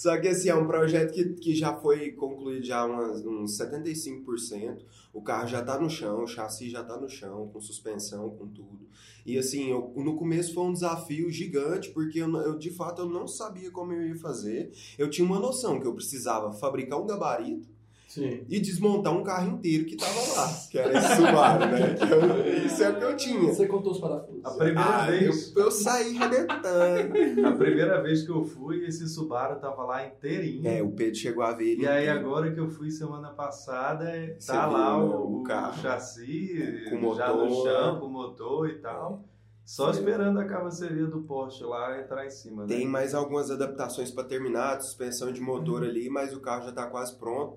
[0.00, 4.78] Só que assim, é um projeto que, que já foi concluído já umas, uns 75%.
[5.12, 8.48] O carro já tá no chão, o chassi já tá no chão, com suspensão, com
[8.48, 8.88] tudo.
[9.26, 13.10] E assim, eu, no começo foi um desafio gigante, porque eu, eu, de fato eu
[13.10, 14.72] não sabia como eu ia fazer.
[14.96, 17.68] Eu tinha uma noção que eu precisava fabricar um gabarito
[18.10, 18.44] Sim.
[18.48, 21.94] e desmontar um carro inteiro que tava lá, que era esse Subaru, né?
[22.10, 23.52] Eu- isso é o que eu tinha.
[23.54, 24.44] Você contou os parafusos.
[24.44, 25.56] A primeira Ah, eu, vez...
[25.56, 27.46] eu saí arrebentando.
[27.46, 30.66] A primeira vez que eu fui, esse Subaru tava lá inteirinho.
[30.68, 31.82] É, o Pedro chegou a ver ele.
[31.82, 32.18] E aí inteiro.
[32.20, 35.80] agora que eu fui semana passada, Você tá viu, lá o, o o carro.
[35.80, 37.62] chassi Com já no motor.
[37.64, 39.24] chão, com motor e tal.
[39.70, 40.00] Só Sim.
[40.00, 42.62] esperando a carroceria do Porsche lá entrar em cima.
[42.62, 42.74] né?
[42.74, 46.88] Tem mais algumas adaptações para terminar, suspensão de motor ali, mas o carro já está
[46.88, 47.56] quase pronto.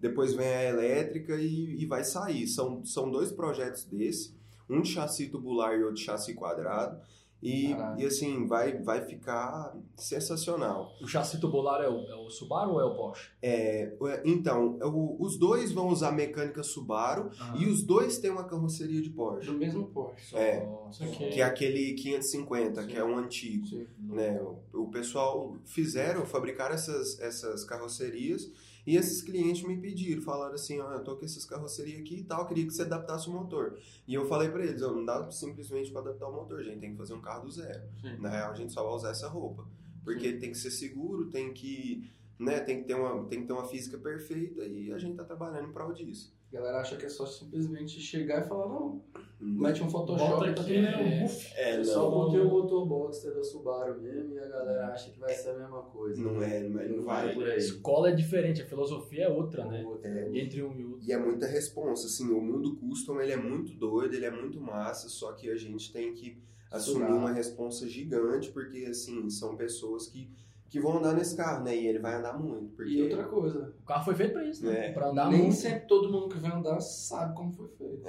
[0.00, 2.48] Depois vem a elétrica e, e vai sair.
[2.48, 4.34] São, são dois projetos desse,
[4.70, 6.98] um de chassi tubular e outro de chassi quadrado.
[7.42, 8.00] E, Caralho.
[8.00, 10.92] e assim, vai, vai ficar sensacional.
[11.00, 13.30] O chassi tubular é o, é o Subaru ou é o Porsche?
[13.40, 19.00] É, então, o- os dois vão usar mecânica Subaru e os dois têm uma carroceria
[19.00, 19.46] de Porsche.
[19.50, 20.36] Do mesmo Porsche.
[20.36, 20.64] É.
[20.66, 21.06] Nossa.
[21.06, 22.98] Que é aquele 550, que Sim.
[22.98, 23.66] é um antigo.
[23.66, 23.86] Sim.
[23.98, 24.40] né?
[24.72, 28.50] O, o pessoal fizeram, fabricaram essas, essas carrocerias
[28.86, 32.24] e esses clientes me pediram, falaram assim, ó, eu tô com essas carrocerias aqui e
[32.24, 33.78] tal, queria que você adaptasse o motor.
[34.06, 36.92] E eu falei pra eles, ó, não dá simplesmente para adaptar o motor, gente, tem
[36.92, 37.82] que fazer um carro do zero.
[38.00, 38.16] Sim.
[38.18, 39.66] Na real, a gente só vai usar essa roupa,
[40.04, 43.52] porque tem que ser seguro, tem que, né, tem que ter uma, tem que ter
[43.52, 46.34] uma física perfeita e a gente tá trabalhando em prol disso.
[46.52, 49.02] A galera acha que é só simplesmente chegar e falar, não,
[49.42, 49.56] Hum.
[49.58, 50.96] mete um Photoshop Bota e tá aqui, tudo né?
[50.98, 51.18] bem.
[51.20, 51.52] Um buff.
[51.56, 55.32] É, Só porque o motor Boxster da Subaru mesmo e a galera acha que vai
[55.32, 56.20] ser a mesma coisa.
[56.22, 57.32] não é, não, é, não Não vai.
[57.32, 57.56] por A aí.
[57.58, 59.82] escola é diferente, a filosofia é outra, né?
[60.02, 60.98] É, Entre um e outro.
[61.08, 64.60] E é muita responsa, assim, o mundo custom ele é muito doido, ele é muito
[64.60, 66.36] massa, só que a gente tem que
[66.70, 67.18] assumir Estudar.
[67.18, 70.28] uma responsa gigante, porque assim, são pessoas que
[70.70, 71.76] que vão andar nesse carro, né?
[71.76, 72.74] E ele vai andar muito.
[72.76, 74.86] Porque, E outra coisa, O carro foi feito pra isso, né?
[74.88, 74.92] É.
[74.92, 75.56] Pra andar nem muito.
[75.56, 78.00] sempre todo mundo que vai andar sabe como foi feito.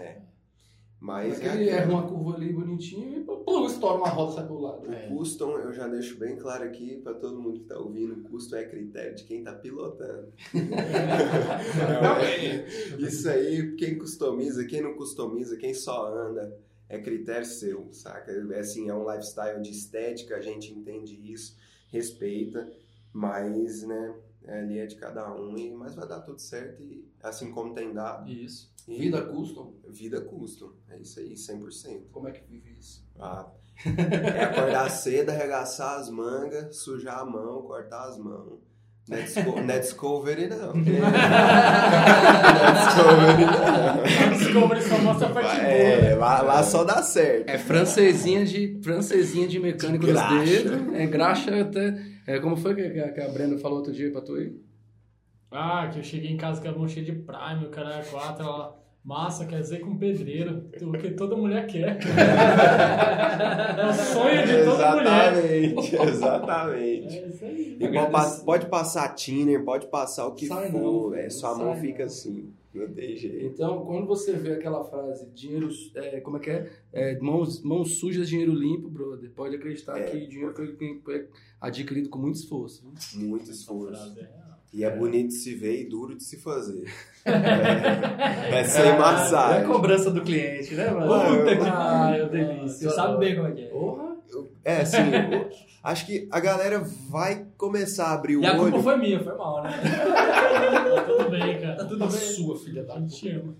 [0.99, 4.35] Mas Mas é ele erra uma curva ali bonitinho e pum, estoura uma roda e
[4.35, 4.87] sai pro lado.
[4.87, 8.21] O custom, eu já deixo bem claro aqui pra todo mundo que tá ouvindo, o
[8.21, 10.31] custo é critério de quem tá pilotando.
[12.99, 16.55] Isso aí, quem customiza, quem não customiza, quem só anda,
[16.87, 18.31] é critério seu, saca?
[18.31, 21.57] É assim, é um lifestyle de estética, a gente entende isso,
[21.91, 22.71] respeita,
[23.13, 24.15] mas, né,
[24.47, 27.93] ali é de cada um, e, mas vai dar tudo certo, e assim como tem
[27.93, 28.29] dado.
[28.31, 28.71] Isso.
[28.87, 32.09] E Vida custom, Vida custom, é isso aí, 100%.
[32.11, 33.05] como é que vive isso?
[33.19, 33.51] Ah,
[34.35, 38.59] é acordar cedo, arregaçar as mangas, sujar a mão, cortar as mãos.
[39.11, 39.25] É,
[39.61, 40.73] não é Discovery, não.
[40.73, 44.37] Não é Discovery, não.
[44.37, 45.67] Discovery só mostra a parte boa.
[45.67, 46.15] É, né?
[46.15, 47.49] lá, lá só dá certo.
[47.49, 50.43] É francesinha de, francesinha de mecânico De graxa.
[50.45, 51.95] dedos, é graxa até...
[52.27, 54.53] É, como foi que, que a- que a Brenda falou outro dia pra tu aí?
[55.51, 58.03] Ah, que eu cheguei em casa com a mão cheia de Prime, o cara é
[58.03, 58.80] quatro, ela...
[59.03, 61.97] Massa, quer dizer com pedreiro, o que toda mulher quer.
[63.81, 65.33] É o sonho de toda mulher.
[65.55, 67.17] Exatamente, exatamente.
[67.17, 67.77] É.
[67.79, 71.49] E pode, pass- pode passar thinner, pode passar o que Sai for, não, é, sua
[71.55, 71.81] sai mão não.
[71.81, 73.45] fica assim, não tem jeito.
[73.45, 76.69] Então, quando você vê aquela frase, dinheiro, é, como é que é?
[76.93, 80.03] É, mãos, mãos sujas, dinheiro limpo, brother, pode acreditar É.
[80.03, 81.27] que dinheiro foi, foi
[81.59, 82.85] adquirido com muito esforço.
[83.15, 84.15] Muito Essa esforço.
[84.71, 84.77] Frase é.
[84.79, 86.85] E é bonito de se ver e duro de se fazer.
[87.23, 89.67] É, é sem massagem.
[89.67, 91.07] cobrança do cliente, né, mano?
[91.37, 92.89] Puta que Ah, é delícia.
[92.89, 93.67] Você sabe bem como é que é.
[93.67, 94.15] Porra.
[94.65, 95.49] É, assim, eu
[95.83, 98.83] acho que a galera vai começar a abrir o E a culpa olho.
[98.83, 99.69] foi minha, foi mal, né?
[100.95, 101.75] Tá tudo bem, cara.
[101.75, 102.17] Tá tudo A bem.
[102.17, 103.55] sua filha da A ama.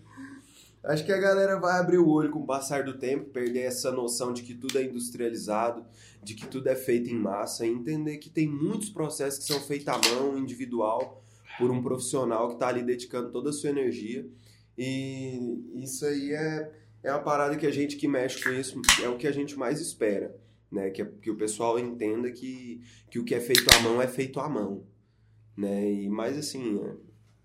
[0.83, 3.91] Acho que a galera vai abrir o olho com o passar do tempo, perder essa
[3.91, 5.85] noção de que tudo é industrializado,
[6.23, 9.61] de que tudo é feito em massa, e entender que tem muitos processos que são
[9.61, 11.23] feitos à mão, individual,
[11.59, 14.27] por um profissional que está ali dedicando toda a sua energia.
[14.75, 16.71] E isso aí é,
[17.03, 19.57] é uma parada que a gente que mexe com isso é o que a gente
[19.57, 20.35] mais espera.
[20.71, 20.89] Né?
[20.89, 24.39] Que, que o pessoal entenda que, que o que é feito à mão é feito
[24.39, 24.83] à mão.
[25.55, 25.91] Né?
[25.91, 26.95] E, mas assim, é,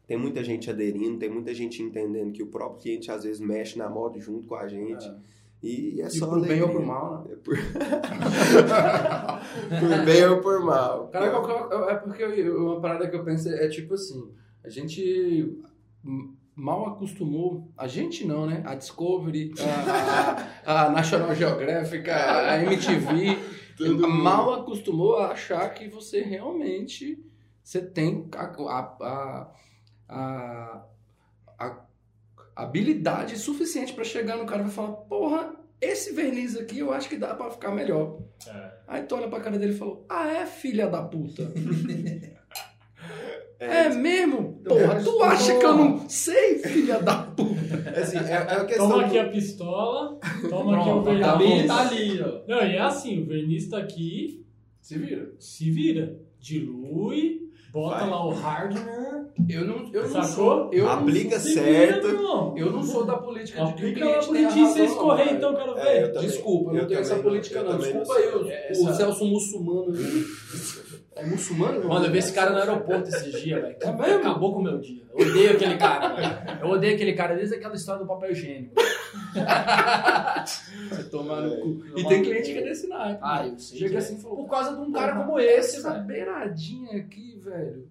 [0.06, 3.76] tem muita gente aderindo, tem muita gente entendendo que o próprio cliente às vezes mexe
[3.78, 5.04] na moto junto com a gente.
[5.62, 6.76] E é E só pro bem ou alegria.
[6.76, 7.32] pro mal, né?
[7.32, 7.56] É por...
[9.80, 11.08] por bem ou por mal.
[11.08, 14.30] Cara, qual- é porque uma parada que eu penso é tipo assim,
[14.64, 15.56] a gente
[16.54, 18.62] mal acostumou, a gente não, né?
[18.64, 19.52] A Discovery,
[20.64, 23.38] a, a- National Geographic, a, MTV,
[23.76, 24.08] Todo mundo.
[24.08, 27.22] mal acostumou a achar que você realmente
[27.62, 29.52] você tem a, a, a,
[30.08, 30.82] a-
[31.58, 31.84] a
[32.54, 37.16] habilidade suficiente pra chegar no cara e falar, porra, esse verniz aqui eu acho que
[37.16, 38.18] dá pra ficar melhor.
[38.46, 38.72] É.
[38.88, 41.52] Aí tu olha pra cara dele e falou, ah é, filha da puta?
[43.58, 44.60] É mesmo?
[44.64, 47.56] Porra, tu acha que eu não sei, filha da puta?
[48.00, 48.76] Assim, é, é.
[48.76, 50.18] Toma aqui do- a pistola,
[50.50, 51.22] toma aqui o verniz.
[51.24, 52.40] a cabine tá ali, ó.
[52.46, 54.44] Não, e é assim, o verniz tá aqui,
[54.82, 55.32] Se vira.
[55.38, 57.45] se vira, dilui,
[57.76, 58.08] bota Vai.
[58.10, 60.28] lá o hardener, Eu não, eu não Sacou?
[60.28, 60.70] sou.
[60.72, 62.06] Eu não, Aplica se certo.
[62.06, 62.54] vira, irmão.
[62.56, 65.54] eu não sou da política de que o Aplica cliente a razão, escorrer, não, então,
[65.54, 65.74] cara.
[65.74, 66.02] quero É, ver.
[66.04, 67.72] eu também- Desculpa, eu não eu tenho essa não- política eu não.
[67.72, 68.42] não Desculpa sou.
[68.42, 69.92] o, É, Celso muçulmano.
[71.16, 71.88] É muçulmano?
[71.88, 73.76] Mano, eu vi esse cara no aeroporto esses dias, velho.
[73.80, 74.18] É mesmo?
[74.18, 75.02] Acabou com o meu dia.
[75.14, 76.60] Eu odeio aquele cara, velho.
[76.60, 78.74] Eu odeio aquele cara desde aquela história do papel higiênico.
[80.90, 81.82] Você tomar no cu.
[81.96, 83.18] E tem cliente que é desse naipe.
[83.22, 83.78] Ah, eu sei.
[83.78, 83.98] Chega que é.
[83.98, 87.88] assim e falou, Por causa de um cara como esse, essa beiradinha aqui, velho.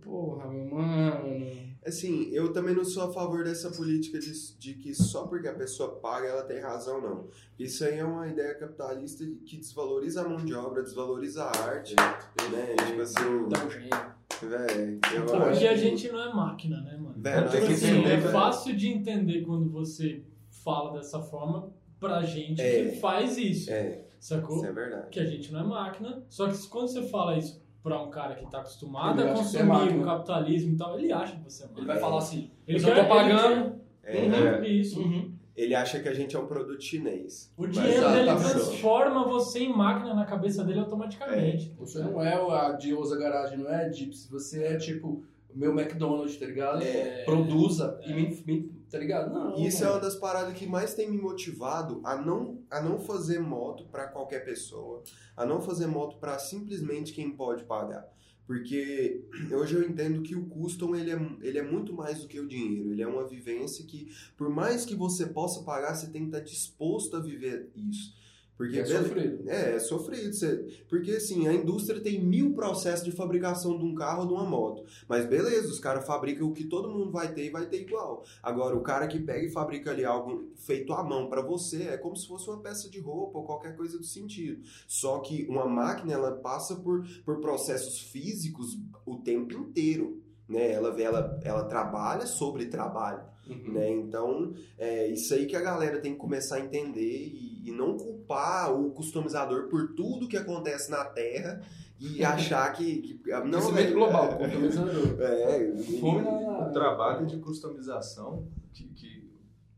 [0.00, 1.46] Porra, meu mano.
[1.84, 5.54] Assim, eu também não sou a favor dessa política de, de que só porque a
[5.54, 7.26] pessoa paga ela tem razão, não.
[7.58, 11.96] Isso aí é uma ideia capitalista que desvaloriza a mão de obra, desvaloriza a arte,
[11.96, 12.74] né?
[12.86, 13.94] Tipo assim, Dá um jeito.
[13.94, 17.14] acho Porque a que- gente não é máquina, né, mano?
[17.16, 22.60] Velho, Tipo assim, entender, é fácil de entender quando você fala dessa forma pra gente
[22.60, 22.84] É.
[22.90, 24.56] que faz isso, É, sacou?
[24.56, 25.08] isso é verdade.
[25.10, 28.34] Que a gente não é máquina, só que quando você fala isso pra um cara
[28.34, 31.62] que tá acostumado Ele a é consumir o capitalismo e tal, ele acha que você
[31.62, 31.92] é Ele máquina.
[31.92, 33.80] vai falar assim, Ele eu só quer- tô pagando.
[34.04, 34.68] É, Uhum, é.
[34.68, 35.00] Isso.
[35.00, 35.32] Uhum.
[35.54, 37.52] Ele acha que a gente é um produto chinês.
[37.56, 38.50] O dinheiro dele Exatamente.
[38.52, 41.74] transforma você em máquina na cabeça dele automaticamente.
[41.78, 44.30] Você não é a Diosa Garagem, não é a Gypsy.
[44.30, 45.22] Você é tipo
[45.54, 46.82] o meu McDonald's, tá ligado?
[46.82, 47.24] É.
[47.24, 49.32] Produza e me, me- Tá ligado?
[49.32, 49.56] Não.
[49.56, 53.40] Isso é uma das paradas que mais tem me motivado a não, a não fazer
[53.40, 55.02] moto pra qualquer pessoa,
[55.34, 58.06] a não fazer moto pra simplesmente quem pode pagar.
[58.46, 62.38] Porque hoje eu entendo que o custom ele é, ele é muito mais do que
[62.38, 62.92] o dinheiro.
[62.92, 66.40] Ele é uma vivência que, por mais que você possa pagar, você tem que estar
[66.40, 68.14] disposto a viver isso.
[68.56, 69.48] Porque É sofrido.
[69.50, 70.32] É, é sofrido.
[70.32, 74.34] Você- Porque assim, a indústria tem mil processos de fabricação de um carro ou de
[74.34, 74.84] uma moto.
[75.08, 78.22] Mas beleza, os caras fabricam o que todo mundo vai ter e vai ter igual.
[78.42, 81.96] Agora, o cara que pega e fabrica ali algo feito à mão pra você é
[81.96, 84.62] como se fosse uma peça de roupa ou qualquer coisa do sentido.
[84.86, 90.22] Só que uma máquina, ela passa por, por processos físicos o tempo inteiro.
[90.48, 90.70] Né?
[90.72, 93.31] Ela, ela, ela trabalha sobre trabalho.
[93.48, 93.72] Uhum.
[93.72, 93.90] Né?
[93.90, 97.96] Então, é isso aí que a galera tem que começar a entender e, e não
[97.96, 101.60] culpar o customizador por tudo que acontece na Terra
[101.98, 103.02] e achar que.
[103.02, 105.20] que não, é- global, É, customizador.
[105.20, 106.68] é.
[106.68, 109.30] O trabalho de customização que, que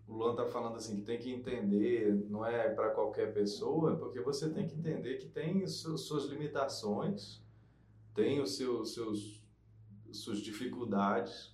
[0.07, 3.97] o Luan tá falando assim, que tem que entender, não é para qualquer pessoa, é
[3.97, 7.43] porque você tem que entender que tem seus- suas limitações,
[8.15, 9.43] tem os seus, seus
[10.13, 11.53] suas dificuldades.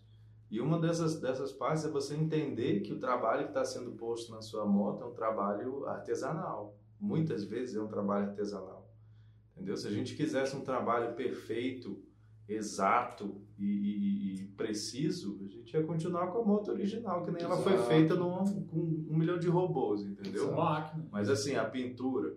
[0.50, 4.32] E uma dessas, dessas partes é você entender que o trabalho que está sendo posto
[4.32, 6.76] na sua moto é um trabalho artesanal.
[6.98, 8.90] Muitas vezes é um trabalho artesanal.
[9.54, 9.76] Entendeu?
[9.76, 12.02] Se a gente quisesse um trabalho perfeito,
[12.48, 17.42] exato e, e- e preciso, a gente ia continuar com a moto original, que nem
[17.42, 17.88] ela foi Exato.
[17.88, 20.44] feita num, com um milhão de robôs, entendeu?
[20.44, 20.56] Exato.
[20.56, 21.06] Máquina.
[21.12, 22.34] Mas assim, a pintura,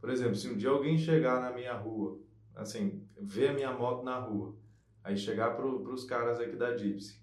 [0.00, 2.18] por exemplo, se um dia alguém chegar na minha rua,
[2.54, 4.54] assim, ver a minha moto na rua,
[5.02, 7.20] aí chegar para os caras aqui da Gypsy,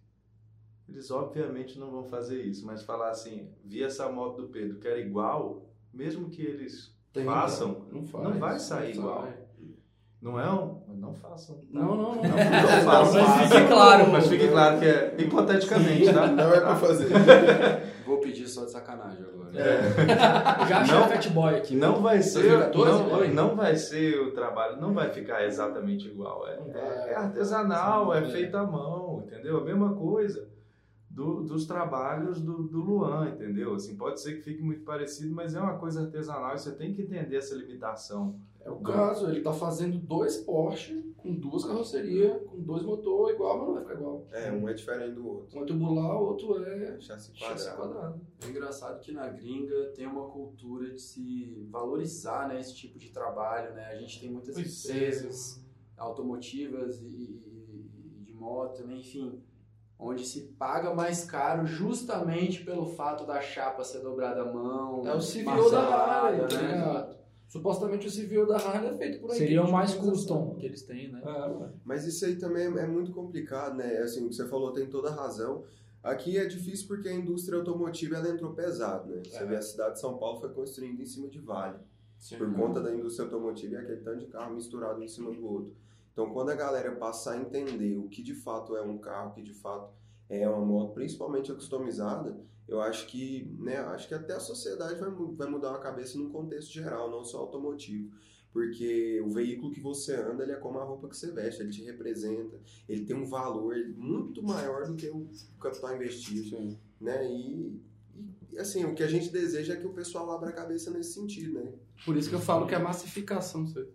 [0.88, 5.00] eles obviamente não vão fazer isso, mas falar assim, vi essa moto do Pedro, quero
[5.00, 7.32] igual, mesmo que eles Tenta.
[7.32, 8.24] façam, Não faz.
[8.24, 9.24] não vai sair Não igual.
[9.24, 9.34] sai.
[10.22, 11.56] não é um, mas não façam.
[11.56, 11.62] tá?
[11.72, 12.24] Não, não, não.
[12.24, 13.22] Não façam.
[13.24, 14.12] Mas fique claro.
[14.12, 16.28] Mas fique claro que é hipoteticamente, tá?
[16.28, 17.08] Não é pra fazer.
[18.06, 19.52] Vou pedir só de sacanagem agora.
[19.60, 19.82] É.
[20.68, 21.06] Já achei Não.
[21.06, 21.76] o Fat Boy aqui.
[21.76, 23.28] Não vai ser, 2014, não, foi?
[23.30, 26.48] não vai ser o trabalho, não vai ficar exatamente igual.
[26.48, 28.26] É, é- é artesanal, é é.
[28.30, 29.58] feito à mão, entendeu?
[29.58, 30.48] A mesma coisa
[31.16, 33.74] do- dos trabalhos do, do Luan, entendeu?
[33.74, 36.94] Assim, pode ser que fique muito parecido, mas é uma coisa artesanal e você tem
[36.94, 38.36] que entender essa limitação.
[38.62, 43.58] É o caso, ele tá fazendo dois Porsche com duas carrocerias, com dois motores igual,
[43.58, 44.26] mas não vai ficar igual.
[44.32, 45.58] É, um é diferente do outro.
[45.58, 47.94] Um é tubular, o outro é Chassi chassi quadrado.
[47.94, 48.22] quadrado.
[48.44, 53.10] É engraçado que na gringa tem uma cultura de se valorizar né, esse tipo de
[53.12, 53.86] trabalho, né?
[53.86, 54.92] A gente tem muitas Pois é.
[54.94, 55.64] empresas
[55.98, 58.98] automotivas e, e- e de moto, né?
[58.98, 59.42] enfim,
[59.98, 65.14] onde se paga mais caro justamente pelo fato da chapa ser dobrada à mão, É
[65.14, 66.48] o CVO da Harley, né?
[66.48, 67.16] ligado?
[67.48, 69.38] Supostamente o CVO da Harley é feito por aí.
[69.38, 71.22] Seria o mais custom que eles têm, né?
[71.26, 71.70] É.
[71.86, 73.98] Mas isso aí também é muito complicado, né?
[74.00, 75.64] Assim, o que você falou tem toda a razão.
[76.04, 79.22] Aqui é difícil porque a indústria automotiva ela entrou pesado, né?
[79.26, 79.46] Você É.
[79.46, 81.78] vê a cidade de São Paulo foi construída em cima de vale.
[82.18, 82.38] Sim.
[82.38, 85.76] por conta da indústria automotiva e aquele tanto de carro misturado em cima do outro.
[86.16, 89.34] Então, quando a galera passar a entender o que de fato é um carro, o
[89.34, 89.94] que de fato
[90.30, 94.98] é uma moto, principalmente a customizada, eu acho que, né, acho que até a sociedade
[94.98, 98.16] vai, vai mudar a cabeça num contexto geral, não só automotivo.
[98.54, 101.74] Porque o veículo que você anda, ele é como a roupa que você veste, ele
[101.74, 105.28] te representa, ele tem um valor muito maior do que o
[105.60, 106.80] capital investido Sim.
[107.02, 107.30] né?
[107.30, 107.78] E,
[108.54, 111.12] e, assim, o que a gente deseja é que o pessoal abra a cabeça nesse
[111.12, 111.74] sentido, né?
[112.06, 113.68] Por isso que eu falo que é massificação.
[113.68, 113.86] você-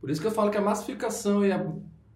[0.00, 1.66] Por isso que eu falo que a massificação e a,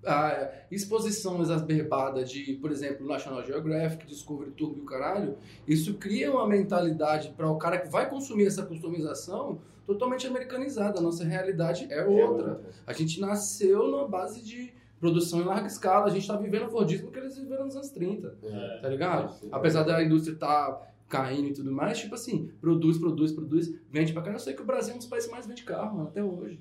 [0.07, 6.31] a exposição exacerbada de, por exemplo, National Geographic, Discovery Turbo e o caralho, isso cria
[6.31, 10.99] uma mentalidade para o cara que vai consumir essa customização totalmente americanizada.
[10.99, 12.61] A nossa realidade é outra.
[12.87, 16.07] A gente nasceu na base de produção em larga escala.
[16.07, 18.37] A gente está vivendo o Fordismo que eles viveram nos anos 30.
[18.83, 19.35] Tá ligado?
[19.51, 24.23] Apesar da indústria estar caindo e tudo mais, tipo assim, produz, produz, produz, vende pra
[24.23, 24.37] caralho.
[24.37, 26.61] Eu sei que o Brasil é um dos países mais vende carro, mano, até hoje.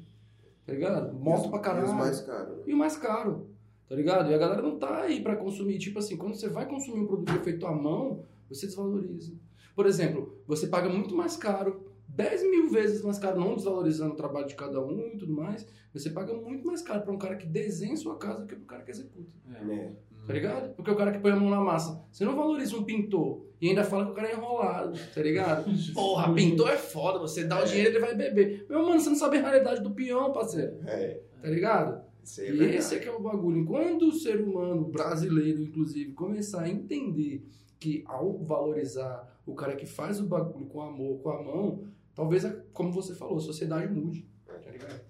[0.69, 1.13] Tá ligado?
[1.17, 1.85] Moto pra E caralho.
[1.87, 2.57] os mais caros.
[2.57, 2.63] né?
[2.67, 3.49] E o mais caro.
[3.87, 4.29] Tá ligado?
[4.29, 5.77] E a galera não tá aí pra consumir.
[5.79, 9.33] Tipo assim, quando você vai consumir um produto feito à mão, você desvaloriza.
[9.75, 14.17] Por exemplo, você paga muito mais caro, 10 mil vezes mais caro, não desvalorizando o
[14.17, 15.65] trabalho de cada um e tudo mais.
[15.93, 18.65] Você paga muito mais caro pra um cara que desenha sua casa do que pro
[18.65, 19.31] cara que executa.
[19.45, 19.95] né?
[20.29, 20.75] Tá ligado?
[20.75, 22.05] Porque o cara que põe a mão na massa.
[22.11, 25.65] Você não valoriza um pintor e ainda fala que o cara é enrolado, tá ligado?
[25.91, 28.63] Porra, pintor é foda, você dá o dinheiro ele vai beber.
[28.69, 30.77] Meu mano, você não sabe a realidade do peão, parceiro.
[30.85, 32.03] É, Tá ligado?
[32.23, 32.75] isso é E verdade.
[32.77, 33.65] esse é que é o bagulho.
[33.65, 37.43] Quando o ser humano brasileiro, inclusive, começar a entender
[37.79, 42.45] que ao valorizar o cara que faz o bagulho com amor, com a mão, talvez,
[42.45, 44.27] a- como você falou, a sociedade mude.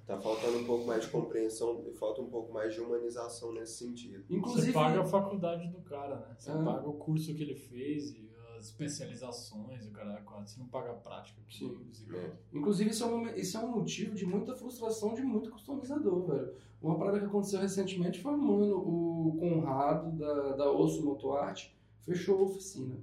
[0.10, 3.78] Tá faltando um pouco mais de compreensão e falta um pouco mais de humanização nesse
[3.86, 4.24] sentido.
[4.28, 6.36] Inclusive, Você paga a faculdade do cara, né?
[6.36, 6.63] Você Ah.
[6.63, 10.48] paga o curso que ele fez e as especializações, o cara quatro.
[10.48, 11.39] Você não paga a prática.
[11.48, 11.78] que Sim.
[11.91, 12.32] você- É.
[12.52, 16.54] Inclusive, isso é, um, isso é um motivo de muita frustração de muito customizador, velho.
[16.82, 22.41] Uma parada que aconteceu recentemente foi, mano, o Conrado da, da Osso Motoarte fechou a
[22.45, 22.95] oficina.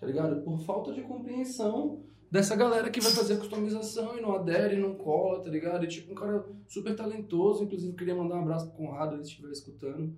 [0.00, 0.40] Tá ligado?
[0.42, 4.94] Por falta de compreensão dessa galera que vai fazer a customização e não adere, não
[4.94, 5.84] cola, tá ligado?
[5.84, 9.50] E tipo, um cara super talentoso, inclusive queria mandar um abraço pro Conrado, se estiver
[9.50, 10.14] escutando.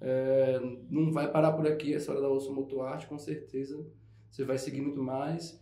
[0.00, 3.84] É, não vai parar por aqui essa hora da Osso Moto Arte, com certeza.
[4.30, 5.60] Você vai seguir muito mais.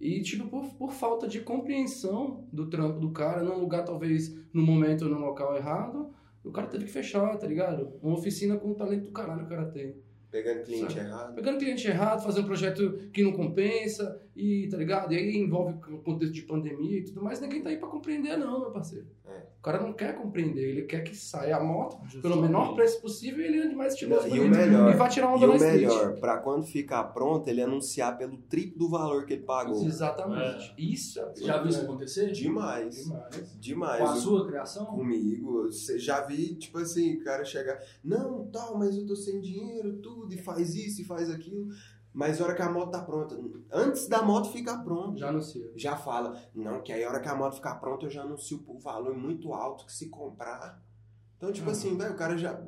[0.00, 4.62] E, tipo, por, por falta de compreensão do trampo do cara, num lugar, talvez, no
[4.62, 6.10] momento ou no local errado,
[6.42, 7.92] o cara teve que fechar, tá ligado?
[8.02, 9.94] Uma oficina com o talento do caralho que o cara tem.
[10.30, 11.06] Pegando cliente Sabe?
[11.06, 11.34] errado.
[11.34, 15.12] Pegando cliente errado, fazendo um projeto que não compensa, e tá ligado?
[15.12, 18.36] E aí envolve o contexto de pandemia e tudo mais, ninguém tá aí pra compreender,
[18.36, 19.06] não, meu parceiro.
[19.26, 19.42] É.
[19.58, 23.40] O cara não quer compreender, ele quer que saia a moto pelo menor preço possível
[23.40, 25.48] e ele ande mais estiloso E o bonito, melhor, e vai tirar E onda o
[25.50, 25.74] na street.
[25.76, 29.84] melhor, pra quando ficar pronto, ele anunciar pelo triplo do valor que ele pagou.
[29.84, 30.74] Exatamente.
[30.76, 32.32] Isso é já viu isso acontecer?
[32.32, 33.04] Demais.
[33.04, 33.56] Demais.
[33.60, 34.00] Demais.
[34.00, 34.86] Com a sua criação?
[34.86, 39.98] Comigo, já vi, tipo assim, o cara chegar, não, tal, mas eu tô sem dinheiro,
[39.98, 41.68] tudo, e faz isso, e faz aquilo.
[42.12, 43.38] Mas a hora que a moto tá pronta,
[43.72, 45.70] antes da moto ficar pronta, Já anuncia.
[45.76, 48.58] já fala, não, que aí a hora que a moto ficar pronta eu já anuncio
[48.58, 50.82] por valor muito alto que se comprar.
[51.36, 51.72] Então, tipo Uhum.
[51.72, 52.60] assim, velho, o cara já.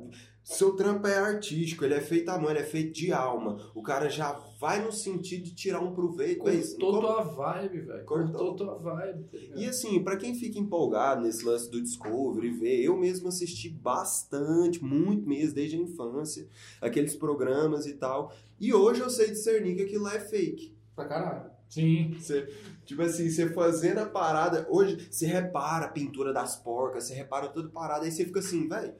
[0.43, 3.57] Seu trampo é artístico, ele é feito à mão, ele é feito de alma.
[3.75, 6.47] O cara já vai no sentido de tirar um proveito.
[6.47, 6.77] é isso.
[6.77, 8.05] Cortou Como- tua vibe, velho.
[8.05, 8.31] Cortou.
[8.31, 9.59] Cortou tua vibe, tá ligado?
[9.61, 14.81] E assim, pra quem fica empolgado nesse lance do Discovery, ver, eu mesmo assisti bastante,
[14.81, 16.47] muito mesmo, desde a infância,
[16.79, 18.31] aqueles programas e tal.
[18.57, 20.73] E hoje eu sei discernir que aquilo lá é fake.
[20.95, 21.51] Pra caralho.
[21.67, 22.15] Sim.
[22.17, 22.47] Você,
[22.85, 27.49] tipo assim, você fazendo a parada, hoje você repara a pintura das porcas, você repara
[27.49, 28.93] tudo parado, aí você fica assim, velho.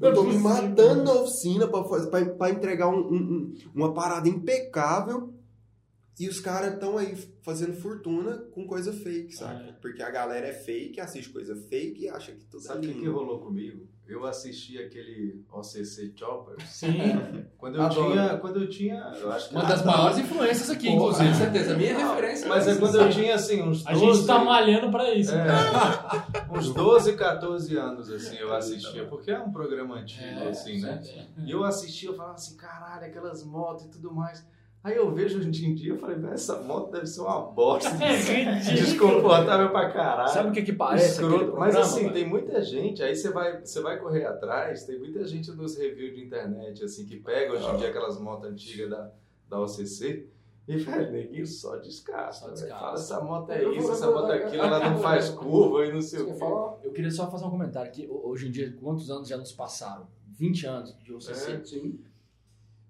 [0.00, 3.94] Eu tô me matando na oficina pra, fazer, pra, pra entregar um- um- um- uma
[3.94, 5.32] parada impecável
[6.18, 9.68] e os caras estão aí fazendo fortuna com coisa fake, sabe?
[9.68, 9.72] É.
[9.80, 12.94] Porque a galera é fake, assiste coisa fake e acha que tudo Sabe é o
[12.94, 13.86] que, rolou comigo?
[14.06, 16.96] Eu assisti aquele OCC Chopper Sim.
[17.58, 18.10] quando eu Adoro.
[18.12, 21.76] tinha, quando eu tinha, eu acho que Uma das maiores influências aqui, inclusive, com certeza.
[21.76, 22.48] Minha Não, referência.
[22.48, 25.32] Mas é quando eu tinha assim uns 12, A gente tá malhando pra isso.
[25.34, 25.44] É.
[25.46, 26.26] cara.
[26.50, 31.02] uns 12, 14 anos assim eu assistia, porque é um programa antigo É, assim, né?
[31.02, 31.26] sim.
[31.44, 34.42] E eu assistia, eu falava assim, caralho, aquelas motos e tudo mais.
[34.82, 37.90] Aí eu vejo hoje em dia, eu falei, "Velho, essa moto deve ser uma bosta.
[38.00, 38.76] É ridículo.
[38.76, 40.28] Desconfortável pra caralho.
[40.30, 42.12] Sabe o que que parece Mas programa, assim, velho?
[42.14, 46.14] tem muita gente, aí você vai, você vai correr atrás, tem muita gente nos reviews
[46.14, 49.10] de internet, assim, que pega hoje em dia aquelas motos antigas da,
[49.48, 50.28] da OCC
[50.68, 52.32] e, velho, neguinho só descasca.
[52.32, 52.54] Só velho.
[52.56, 52.78] descasca.
[52.80, 55.92] Fala, essa moto é Eu isso, essa moto é aquilo, ela não faz curva e
[55.92, 56.38] não sei o quê.
[56.84, 58.06] Eu queria só fazer um comentário aqui.
[58.08, 60.06] Ho- Hoje em dia, quantos anos já nos passaram?
[60.38, 61.52] 20 anos de OCC.
[61.52, 61.64] É.
[61.64, 61.98] Sim.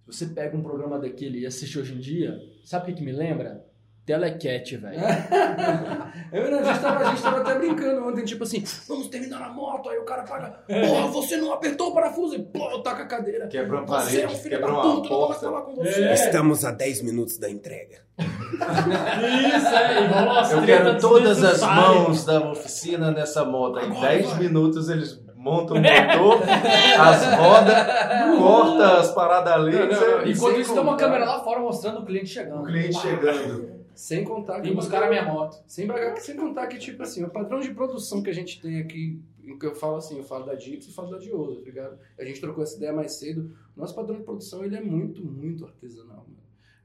[0.08, 3.12] Você pega um programa daquele e assiste hoje em dia, sabe o que, que me
[3.12, 3.62] lembra?
[4.06, 4.98] Telecat, velho.
[6.32, 9.42] Eu, não, a, gente tava, a gente tava até brincando ontem, tipo assim, vamos terminar
[9.42, 13.02] a moto, aí o cara paga, porra, você não apertou o parafuso e pô, taca
[13.02, 13.48] a cadeira.
[13.48, 16.04] Quebra uma Você é um parede, filho da quebra puta, uma não falar com você.
[16.04, 16.14] É.
[16.14, 18.02] Estamos a 10 minutos da entrega.
[18.18, 20.22] Isso, é.
[20.22, 23.78] Umas Eu quero todas as mãos da oficina nessa moto.
[23.78, 26.42] Em 10 minutos eles montam o motor,
[26.98, 29.72] as rodas, corta as paradas ali.
[29.72, 32.62] Não, não, não, Enquanto isso, tem uma câmera lá fora mostrando o cliente chegando.
[32.62, 33.78] o cliente chegando.
[33.94, 34.68] Sem contar que.
[34.68, 35.62] Vim buscar a minha moto.
[35.66, 39.20] Sem, sem contar que, tipo assim, o padrão de produção que a gente tem aqui,
[39.42, 41.98] em que eu falo assim, eu falo da Dips e falo da Dioso, tá ligado?
[42.18, 43.50] A gente trocou essa ideia mais cedo.
[43.76, 46.37] Nosso padrão de produção, ele é muito, muito artesanal, mano.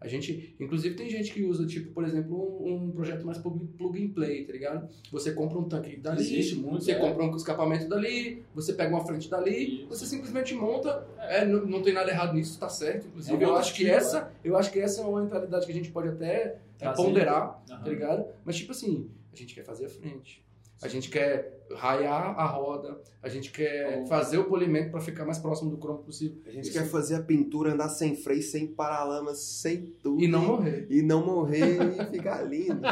[0.04, 4.04] A gente, inclusive, tem gente que usa, tipo, por exemplo, um, um projeto mais plug,
[4.06, 4.90] and play, tá ligado?
[5.12, 6.96] Você compra um tanque dali, Existe muito, você é.
[6.96, 9.88] compra um escapamento dali, você pega uma frente dali, Isso.
[9.88, 11.08] você simplesmente monta.
[11.20, 13.08] É, não, não tem nada errado nisso, tá certo.
[13.08, 15.76] Inclusive, É eu acho que essa, eu acho que essa é uma mentalidade que a
[15.76, 17.02] gente pode até é, Trazer.
[17.02, 18.26] ponderar, tá ligado?
[18.44, 20.44] Mas tipo assim, a gente quer fazer a frente.
[20.82, 25.40] A gente quer raiar a roda, a gente quer fazer o polimento para ficar mais
[25.40, 26.74] próximo do cromo possível A gente Isso.
[26.74, 30.22] quer fazer a pintura andar sem freio, sem paralamas, sem tudo.
[30.22, 30.88] e não morrer.
[30.90, 32.82] E não morrer e ficar lindo.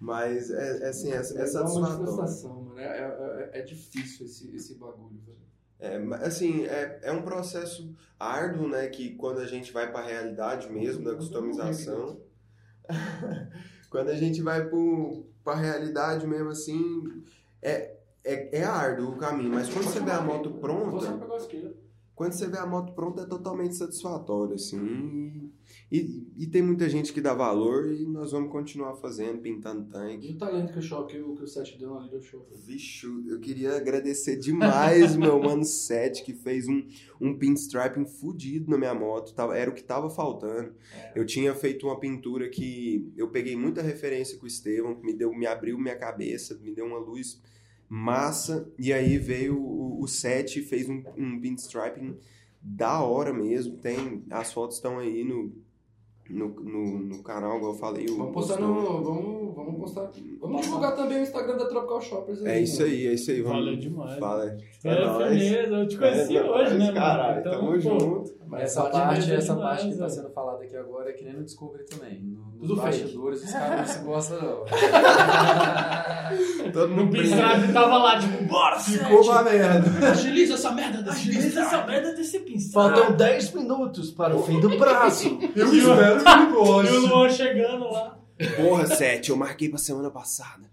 [0.00, 2.16] Mas, é, é assim, é, é É satisfatório.
[2.16, 2.78] mano.
[2.78, 5.38] É, é- é- difícil esse, esse bagulho, velho.
[5.78, 8.88] É, assim, é, é um processo árduo, né?
[8.88, 12.20] Que quando a gente vai para a realidade mesmo da customização,
[13.92, 14.66] quando a gente vai
[15.44, 17.22] para a realidade mesmo, assim,
[17.60, 19.50] é, é, é árduo o caminho.
[19.50, 21.20] Mas quando você vê a moto pronta,
[22.14, 25.41] quando você vê a moto pronta é totalmente satisfatório, assim.
[25.92, 30.30] E, e tem muita gente que dá valor e nós vamos continuar fazendo, pintando tanque.
[30.30, 32.48] E o talento que o show, que o, que o set deu ali deu show.
[32.66, 36.82] Vixe, eu queria agradecer demais meu mano Sete, que fez um,
[37.20, 39.34] um pinstriping fudido na minha moto.
[39.34, 40.72] Tava, era o que tava faltando.
[41.14, 45.12] Eu tinha feito uma pintura que eu peguei muita referência com o Estevão, que me,
[45.12, 47.38] deu, me abriu minha cabeça, me deu uma luz
[47.86, 48.66] massa.
[48.78, 52.16] E aí veio o, o Sete e fez um, um pinstriping
[52.62, 53.76] da hora mesmo.
[53.76, 55.52] Tem, as fotos estão aí no,
[56.30, 58.06] no, no, no canal, igual eu falei.
[58.08, 59.02] o- Vamos postar no.
[59.02, 60.10] Vamos, vamos postar.
[60.40, 62.44] Vamos divulgar também o Instagram da Tropical Shoppers.
[62.44, 63.40] É isso aí, é isso aí.
[63.42, 64.18] Vamos, Valeu demais.
[64.18, 64.56] Fala.
[64.84, 65.42] É, nóis.
[65.42, 66.94] firmeza, eu te conheci É hoje, né, mano?
[66.94, 68.42] Caralho, Então, tamo pô, junto.
[68.48, 71.32] Mas essa parte, essa demais, parte que tá sendo falada aqui agora é que nem
[71.34, 72.20] no Discovery também.
[72.22, 72.98] No, nos Tudo fake.
[73.02, 74.64] bastidores os caras não se gostam, não.
[76.72, 77.24] Todo mundo briga.
[77.28, 79.28] pinstrap tava lá, tipo, bora, Ficou sete.
[79.28, 80.08] uma merda.
[80.10, 82.94] Agiliza essa merda desse Agiliza essa merda desse pinstrap.
[82.94, 85.38] Faltam 10 minutos para o fim do prazo.
[85.56, 86.96] Eu E o- espero que E o goste.
[86.96, 88.18] Luan chegando lá.
[88.56, 90.70] Porra, Sete, eu marquei pra semana passada.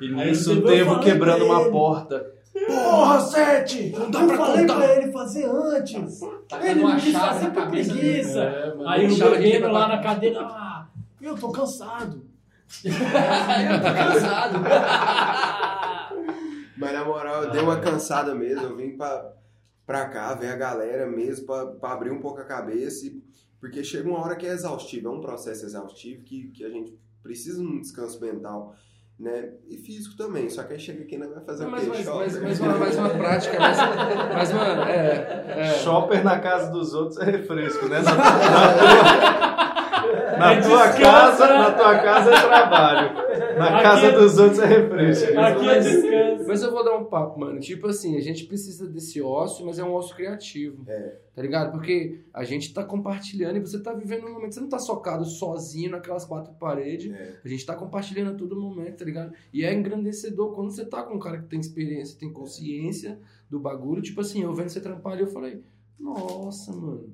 [0.00, 1.70] E nisso falando quebrando uma ele.
[1.70, 2.26] porta.
[2.66, 3.90] Porra, Sete!
[3.90, 4.76] Não dá pra falei contar.
[4.76, 6.20] pra ele fazer antes.
[6.62, 8.40] Ele uma não quis fazer por preguiça.
[8.40, 10.86] É, mano, Aí o quebra- lá na cadeira, ah,
[11.22, 12.26] eu tô cansado.
[12.84, 14.58] Eu tô cansado.
[16.76, 18.62] Mas na moral, eu dei uma cansada mesmo.
[18.62, 19.32] Eu vim pra,
[19.86, 23.06] pra cá ver a galera mesmo, pra, pra abrir um pouco a cabeça.
[23.06, 23.22] e-
[23.60, 26.96] porque chega uma hora que é exaustivo, é um processo exaustivo que, que a gente
[27.22, 28.74] precisa de um descanso mental.
[29.18, 29.50] Né?
[29.68, 31.88] E físico também, só que aí chega aqui não vai fazer Não, o mas, quê?
[31.90, 33.76] mas, mas, mas, uma, mas uma prática, mas,
[34.32, 35.54] mas mano, é.
[35.58, 35.64] é.
[35.82, 37.98] Shopper na casa dos outros é refresco, né?
[38.00, 39.18] Na, na-
[40.38, 41.58] na É tua descanso, casa, né?
[41.58, 43.10] na tua casa é trabalho.
[43.58, 45.40] Na Aqui casa é- dos outros é refresco.
[45.40, 46.27] Aqui é descanso.
[46.48, 47.60] Mas eu vou dar um papo, mano.
[47.60, 50.82] Tipo assim, a gente precisa desse ócio, mas é um ócio criativo.
[50.88, 51.18] É.
[51.34, 51.70] Tá ligado?
[51.70, 54.54] Porque a gente tá compartilhando e você tá vivendo um momento.
[54.54, 57.12] Você não tá socado sozinho naquelas quatro paredes.
[57.12, 57.38] É.
[57.44, 59.32] A gente tá compartilhando a todo momento, tá ligado?
[59.52, 63.60] E é engrandecedor quando você tá com um cara que tem experiência, tem consciência do
[63.60, 64.02] bagulho.
[64.02, 65.62] Tipo assim, eu vendo você trampar ali, eu falei,
[65.98, 67.12] nossa, mano.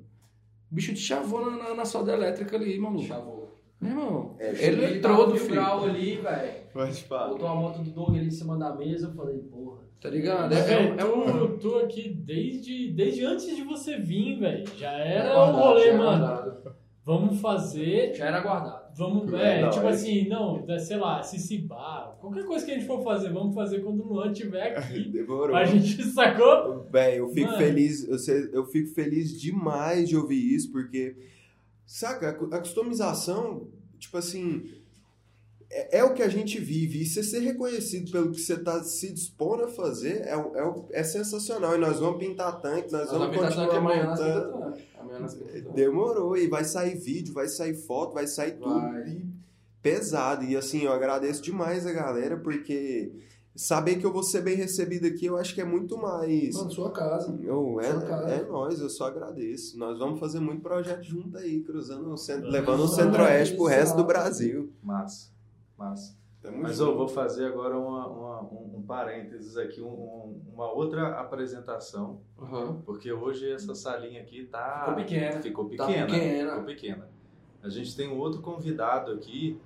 [0.71, 2.99] O bicho te chavou na, na, na solda elétrica ali, mano.
[2.99, 3.53] Chavou.
[3.79, 5.61] Meu irmão, É, ele Ele entrou do filho.
[5.61, 6.64] ali, velho.
[6.75, 9.07] Botou a moto do Doug ali em cima da mesa.
[9.07, 9.85] Eu falei, porra.
[10.01, 10.53] Tá ligado?
[10.53, 11.27] É, Velho, é, é um.
[11.37, 14.65] eu tô aqui desde, desde antes de você vir, velho.
[14.77, 16.25] Já era o Guardado, rolê, já era mano.
[16.27, 16.75] guardado.
[17.03, 18.13] Vamos fazer.
[18.15, 18.85] Já era guardado.
[18.97, 19.75] Vamos, É é, nóis.
[19.75, 23.29] tipo assim, não, é, sei lá, se cibar, qualquer coisa que a gente for fazer,
[23.31, 25.09] vamos fazer quando o Luan estiver aqui.
[25.09, 25.55] Demorou.
[25.55, 26.85] a gente sacou?
[26.91, 27.57] Véi, eu fico Mano.
[27.57, 31.15] feliz, eu, sei- eu fico feliz demais de ouvir isso, porque,
[31.85, 33.67] saca, a customização,
[33.99, 34.63] tipo assim,
[35.69, 38.83] é, é o que a gente vive, e você ser reconhecido pelo que você tá
[38.83, 43.19] se dispondo a fazer é, é, é sensacional, e nós vamos pintar tanque, nós, Nós
[43.19, 44.75] vamos continuar montando.
[45.73, 49.07] Demorou, e vai sair vídeo, vai sair foto, vai sair tudo Vai.
[49.07, 49.25] e
[49.81, 50.43] pesado.
[50.43, 53.11] E assim, eu agradeço demais a galera, porque
[53.55, 56.55] saber que eu vou ser bem recebido aqui, eu acho que é muito mais.
[56.55, 57.37] Mano, sua casa.
[57.41, 58.29] Eu, Sua casa.
[58.29, 59.77] é, é nós, eu só agradeço.
[59.77, 63.75] Nós vamos fazer muito projeto junto aí, cruzando o centro, levando o centro-oeste pro é
[63.75, 64.03] resto do.
[64.05, 64.71] Brasil.
[64.83, 65.29] Massa,
[65.77, 66.91] Mas junto.
[66.91, 72.21] eu vou fazer agora uma, uma- um, um parênteses aqui, um- um- uma outra apresentação,
[72.39, 72.81] Aham.
[72.85, 74.81] porque hoje essa salinha aqui tá...
[74.81, 75.41] Ficou pequena.
[75.41, 76.05] Ficou Tá pequena.
[76.05, 76.49] pequena.
[76.51, 77.09] Ficou pequena.
[77.63, 79.59] A gente tem um outro convidado aqui,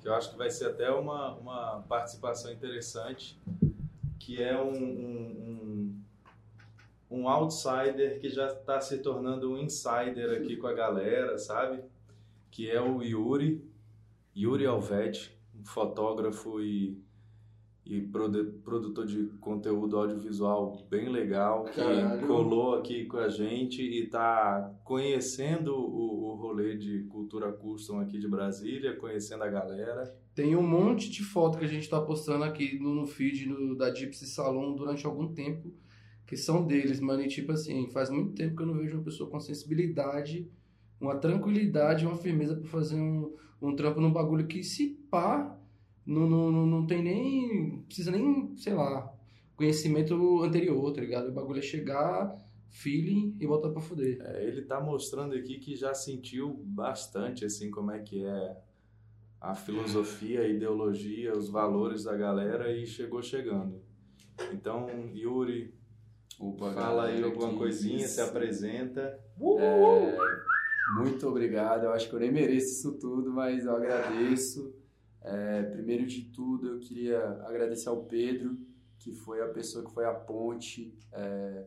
[0.00, 3.36] que eu acho que vai ser até uma, uma participação interessante,
[4.20, 6.00] que é um, um,
[7.10, 11.82] um, um outsider que já está se tornando um insider aqui com a galera, sabe?
[12.50, 13.64] Que é o Yuri,
[14.36, 17.00] Yuri Alvete, um fotógrafo e,
[17.84, 22.26] e produ- produtor de conteúdo audiovisual bem legal, que Caralho.
[22.26, 28.18] colou aqui com a gente e está conhecendo o, o rolê de cultura custom aqui
[28.18, 30.14] de Brasília, conhecendo a galera.
[30.34, 33.74] Tem um monte de foto que a gente tá postando aqui no, no feed no-
[33.74, 35.72] da Gypsy Salon durante algum tempo,
[36.26, 37.22] que são deles, mano.
[37.22, 40.50] E tipo assim, faz muito tempo que eu não vejo uma pessoa com sensibilidade,
[41.00, 45.58] uma tranquilidade, uma firmeza pra fazer um, um trampo num bagulho que se pá,
[46.06, 47.82] não, não, não, não tem nem.
[47.86, 49.12] precisa nem, sei lá,
[49.56, 51.28] conhecimento anterior, tá ligado?
[51.28, 52.36] O bagulho é chegar,
[52.68, 54.18] feeling e botar pra fuder.
[54.20, 58.56] É, ele está mostrando aqui que já sentiu bastante assim como é que é
[59.40, 63.82] a filosofia, a ideologia, os valores da galera e chegou chegando.
[64.52, 65.74] Então, Yuri,
[66.38, 68.14] Opa, fala aí galera, alguma coisinha, isso.
[68.14, 69.18] se apresenta.
[69.58, 70.36] É,
[70.94, 71.84] muito obrigado.
[71.84, 74.74] Eu acho que eu nem mereço isso tudo, mas eu agradeço.
[75.22, 78.56] É, primeiro de tudo, eu queria agradecer ao Pedro,
[78.98, 81.64] que foi a pessoa que foi a ponte, é,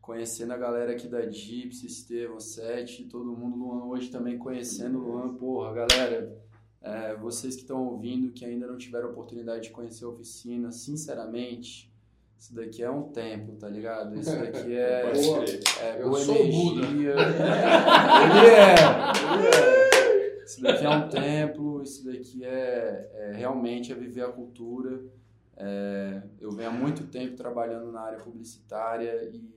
[0.00, 5.02] conhecendo a galera aqui da Gypsy, Estevão, Sete, todo mundo, Luan hoje também conhecendo o
[5.02, 5.34] Luan.
[5.34, 6.42] Porra, galera,
[6.80, 11.93] é, vocês que estão ouvindo, que ainda não tiveram oportunidade de conhecer a oficina, sinceramente,
[12.38, 14.18] isso daqui é um templo, tá ligado?
[14.18, 15.12] Isso daqui é.
[15.80, 16.86] É, Eu boa sou o Buda.
[16.86, 17.14] energia.
[18.24, 18.74] ele é,
[19.34, 20.44] ele é.
[20.44, 25.02] Isso daqui é um templo, isso daqui é, é realmente é viver a cultura.
[25.56, 29.54] É, eu venho há muito tempo trabalhando na área publicitária e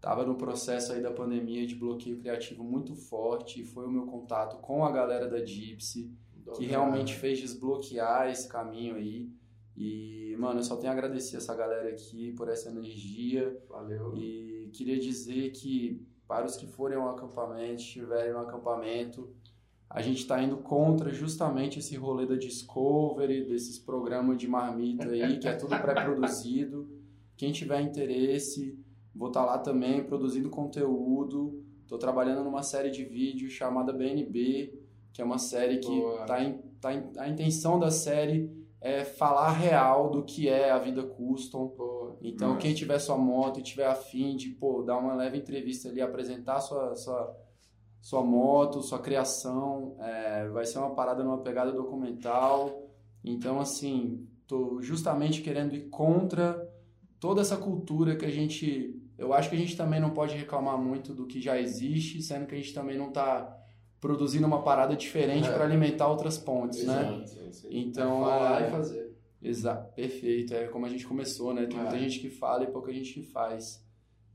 [0.00, 4.06] Tava no processo aí da pandemia de bloqueio criativo muito forte e foi o meu
[4.06, 6.10] contato com a galera da Gypsy
[6.56, 9.28] que realmente fez desbloquear esse caminho aí.
[9.80, 13.58] E, mano, eu só tenho a agradecer essa galera aqui por essa energia.
[13.66, 14.14] Valeu.
[14.14, 19.34] E queria dizer que para os que forem ao acampamento, estiverem no acampamento,
[19.88, 25.38] a gente está indo contra justamente esse rolê da Discovery, desses programas de marmita aí,
[25.38, 26.86] que é tudo pré-produzido.
[27.34, 28.78] Quem tiver interesse,
[29.14, 31.64] vou estar lá também produzindo conteúdo.
[31.82, 34.78] Estou trabalhando numa série de vídeos chamada BNB,
[35.10, 36.26] que é uma série que Boa.
[36.26, 40.78] tá em, tá em, a intenção da série é falar real do que é a
[40.78, 41.68] vida custom.
[41.68, 45.88] Pô, Então, quem tiver sua moto e tiver afim de, pô, dar uma leve entrevista
[45.88, 47.36] ali, apresentar sua, sua,
[48.00, 52.88] sua moto, sua criação, é, vai ser uma parada numa pegada documental.
[53.22, 56.66] Então, assim, tô justamente querendo ir contra
[57.18, 58.96] toda essa cultura que a gente...
[59.18, 62.46] Eu acho que a gente também não pode reclamar muito do que já existe, sendo
[62.46, 63.59] que a gente também não tá
[64.00, 65.52] produzindo uma parada diferente É.
[65.52, 67.22] para alimentar outras pontes, né?
[67.26, 67.68] sim, sim.
[67.70, 69.10] Então, Falar é- e fazer.
[69.42, 70.54] Exato, perfeito.
[70.54, 71.66] É como a gente começou, né?
[71.66, 71.98] Tem muita É.
[71.98, 73.82] gente que fala e pouca gente que faz.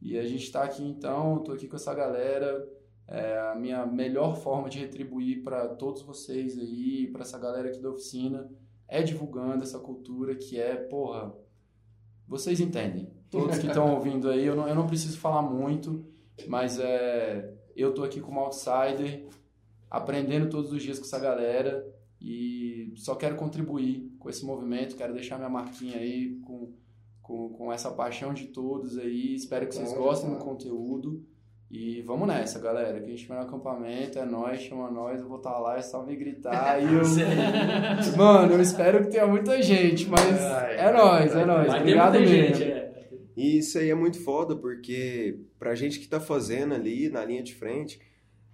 [0.01, 2.67] E a gente tá aqui então, tô aqui com essa galera.
[3.07, 7.79] É a minha melhor forma de retribuir para todos vocês aí, para essa galera aqui
[7.79, 8.49] da oficina,
[8.87, 11.31] é divulgando essa cultura que é, porra,
[12.27, 13.07] vocês entendem.
[13.29, 16.03] Todos que estão ouvindo aí, eu não, eu não preciso falar muito,
[16.47, 19.27] mas é, eu tô aqui como outsider,
[19.89, 21.85] aprendendo todos os dias com essa galera
[22.21, 26.73] e só quero contribuir com esse movimento, quero deixar minha marquinha aí com,
[27.21, 29.35] com, com essa paixão de todos aí.
[29.35, 31.23] Espero que vocês gostem do conteúdo.
[31.69, 32.99] E vamos nessa, galera.
[32.99, 35.81] Que a gente vai no acampamento, é nós, chama nós, eu vou estar lá, é
[35.81, 36.81] só me gritar.
[36.81, 37.01] e eu...
[38.15, 40.21] Mano, eu espero que tenha muita gente, mas
[41.35, 42.55] é nóis, é ter Obrigado muita mesmo.
[42.55, 42.85] gente, é.
[43.35, 47.43] E isso aí é muito foda, porque pra gente que tá fazendo ali na linha
[47.43, 47.99] de frente,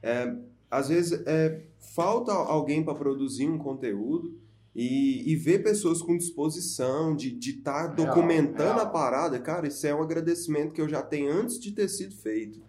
[0.01, 0.33] é,
[0.71, 1.61] às vezes é,
[1.93, 4.39] falta alguém para produzir um conteúdo
[4.73, 8.79] e, e ver pessoas com disposição de estar tá Real, documentando real.
[8.79, 12.15] a parada, cara, isso é um agradecimento que eu já tenho antes de ter sido
[12.15, 12.61] feito.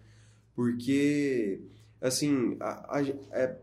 [0.53, 1.61] Porque,
[2.01, 3.01] assim, a, a-
[3.31, 3.57] é,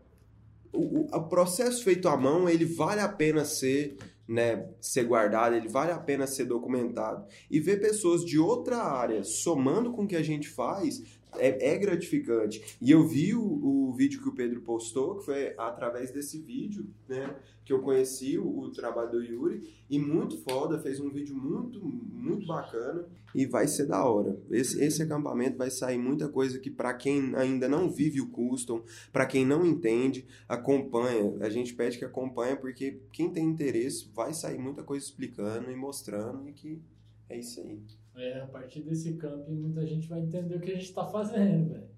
[0.73, 5.55] o, o- o processo feito à mão, ele vale a pena ser, né, ser guardado,
[5.55, 7.23] ele vale a pena ser documentado.
[7.49, 11.01] E ver pessoas de outra área somando com o que a gente faz
[11.37, 12.77] é, é gratificante.
[12.81, 16.85] E eu vi o, o vídeo que o Pedro postou, que foi através desse vídeo,
[17.07, 21.35] né, que eu conheci o, o trabalho do Yuri, e muito foda, fez um vídeo
[21.35, 24.37] muito, muito bacana, e vai ser da hora.
[24.49, 28.83] Esse, esse acampamento vai sair muita coisa que para quem ainda não vive o custom,
[29.11, 31.37] para quem não entende, acompanha.
[31.39, 35.75] A gente pede que acompanha, porque quem tem interesse vai sair muita coisa explicando e
[35.75, 36.81] mostrando, e que
[37.29, 37.79] é isso aí.
[38.15, 41.69] É, a partir desse camping muita gente vai entender o que a gente tá fazendo,
[41.69, 41.89] velho.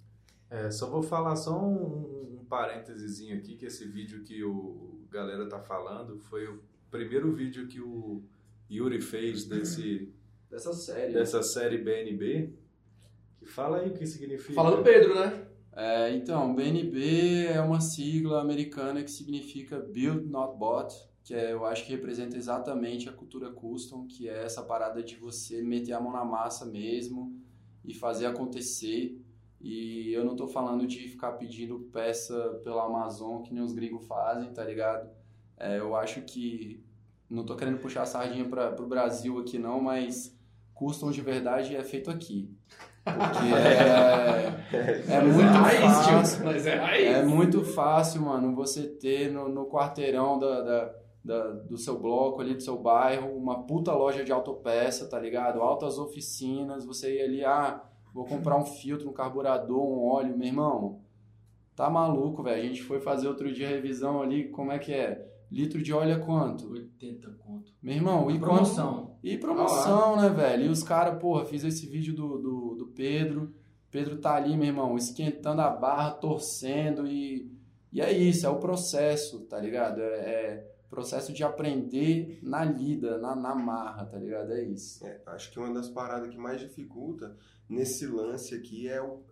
[0.50, 5.48] É, só vou falar só um, um parênteses aqui, que esse vídeo que o galera
[5.48, 8.24] tá falando foi o primeiro vídeo que o
[8.70, 10.12] Yuri fez desse,
[10.50, 11.14] Dessa série.
[11.14, 12.54] dessa série BNB.
[13.38, 14.54] Que fala aí o que significa.
[14.54, 15.48] Fala do Pedro, né?
[15.76, 20.94] É, então, BNB é uma sigla americana que significa Build Not Bought,
[21.24, 25.16] que é, eu acho que representa exatamente a cultura custom, que é essa parada de
[25.16, 27.34] você meter a mão na massa mesmo
[27.86, 29.18] e fazer acontecer.
[29.62, 34.06] E eu não tô falando de ficar pedindo peça pela Amazon, que nem os gringos
[34.06, 35.10] fazem, tá ligado?
[35.58, 36.84] É, eu acho que.
[37.30, 40.38] Não tô querendo puxar a sardinha para pro Brasil aqui não, mas
[40.74, 42.54] custom de verdade é feito aqui.
[43.04, 46.50] Porque é, é Mas muito raiz, fácil.
[46.50, 47.06] é.
[47.06, 50.94] É muito fácil, mano, você ter no, no quarteirão da, da,
[51.24, 55.62] da- do seu bloco ali, do seu bairro, uma puta loja de autopeça, tá ligado?
[55.62, 57.82] Altas oficinas, você ir ali, ah,
[58.14, 61.00] vou comprar um filtro, um carburador, um óleo, meu irmão,
[61.76, 62.62] tá maluco, velho.
[62.62, 65.30] A gente foi fazer outro dia a revisão ali, como é que é?
[65.50, 66.72] Litro de óleo é quanto?
[66.72, 67.72] 80 conto.
[67.82, 68.50] Meu irmão, e quanto?
[68.50, 69.18] Promoção.
[69.24, 70.66] E promoção, né, velho?
[70.66, 73.54] E os caras, porra, fiz esse vídeo do, do, do Pedro.
[73.92, 77.52] Pedro tá ali, meu irmão, esquentando a barra, torcendo e.
[77.92, 80.02] E é isso, é o processo, tá ligado?
[80.02, 84.52] É, é processo de aprender na lida, na, na marra, tá ligado?
[84.52, 85.06] É isso.
[85.06, 87.36] É, acho que uma das paradas que mais dificulta
[87.68, 89.24] nesse lance aqui é o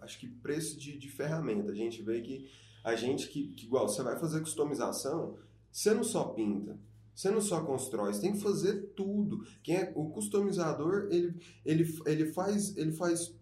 [0.00, 1.70] acho que preço de, de ferramenta.
[1.70, 2.50] A gente vê que
[2.82, 5.36] a gente que, que, igual, você vai fazer customização,
[5.70, 6.78] você não só pinta,
[7.14, 9.44] você não só constrói, você tem que fazer tudo.
[9.62, 11.34] Quem é o customizador, ele,
[11.64, 13.34] ele, ele faz ele faz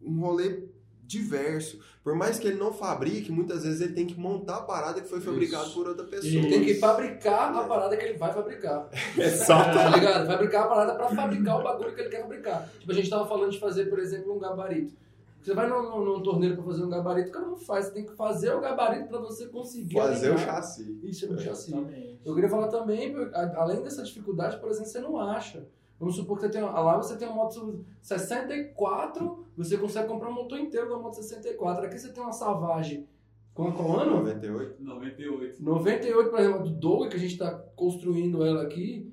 [0.00, 0.68] um rolê
[1.06, 1.78] diverso.
[2.02, 5.08] Por mais que ele não fabrique, muitas vezes ele tem que montar a parada que
[5.08, 6.30] foi fabricada por outra pessoa.
[6.32, 6.48] Isso.
[6.48, 8.88] Tem que fabricar a parada que ele vai fabricar.
[9.16, 9.74] Exato.
[9.78, 10.26] Tá ligado?
[10.26, 12.68] Fabricar a parada pra fabricar o bagulho que ele quer fabricar.
[12.78, 14.92] Tipo, a gente tava falando de fazer, por exemplo, um gabarito.
[15.42, 17.86] Você vai num, num, num torneiro pra fazer um gabarito, o cara não faz.
[17.86, 20.46] Você tem que fazer o gabarito pra você conseguir Fazer o alinhar.
[20.56, 20.98] chassi.
[21.02, 21.70] Isso, é um chassi.
[21.70, 22.20] Exatamente.
[22.24, 23.14] Eu queria falar também,
[23.54, 25.66] além dessa dificuldade, por exemplo, você não acha.
[25.98, 30.34] Vamos supor que você tem, lá você tem uma moto 64, você consegue comprar um
[30.34, 31.86] motor inteiro da moto 64.
[31.86, 33.06] Aqui você tem uma Savage
[33.54, 34.16] com qual ano?
[34.18, 34.82] 98.
[34.82, 35.62] 98.
[35.62, 39.12] 98, por exemplo, do Doug, que a gente está construindo ela aqui,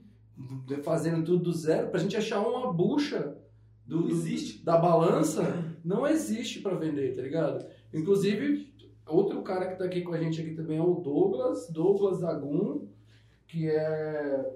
[0.84, 3.38] fazendo tudo do zero, pra gente achar uma bucha
[3.86, 4.64] do, do- existe.
[4.66, 5.44] da balança,
[5.86, 7.64] não existe pra vender, tá ligado?
[7.94, 8.74] Inclusive,
[9.08, 12.88] outro cara que tá aqui com a gente aqui também é o Douglas, Douglas Agum,
[13.48, 14.52] que é,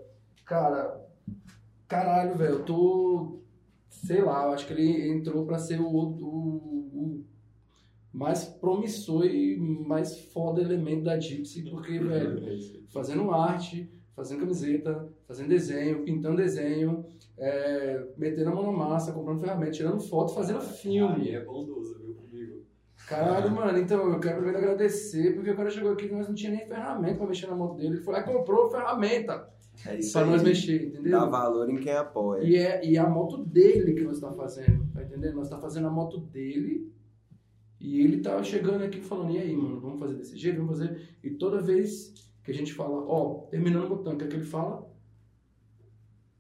[0.46, 1.05] cara,
[1.88, 3.40] caralho, velho, eu tô,
[3.90, 7.26] sei lá, eu acho que ele entrou pra ser o, o, o
[8.12, 12.42] mais promissor e mais foda elemento da Gypsy, porque, velho,
[12.90, 17.06] fazendo arte, fazendo camiseta, fazendo desenho, pintando desenho,
[17.38, 21.30] é, metendo a mão na massa, comprando ferramenta, tirando foto, fazendo filme.
[21.32, 22.64] é bondoso, viu, comigo.
[23.08, 26.36] Caralho, mano, então eu quero primeiro agradecer, porque o cara chegou aqui e nós não
[26.36, 27.96] tinha nem ferramenta pra mexer na moto dele.
[27.96, 29.55] Ele foi lá e comprou ferramenta
[29.86, 30.30] É isso pra aí.
[30.30, 31.12] nós mexer, entendeu?
[31.12, 32.44] Dá valor em quem apoia.
[32.44, 35.36] E é, e é a moto dele que nós estamos fazendo, tá entendendo?
[35.36, 36.92] Nós estamos fazendo a moto dele
[37.80, 41.10] e ele tá chegando aqui falando, e aí, mano, vamos fazer desse jeito, vamos fazer.
[41.24, 42.14] E toda vez
[42.44, 44.88] que a gente fala, ó, terminando o tanque, o que ele fala?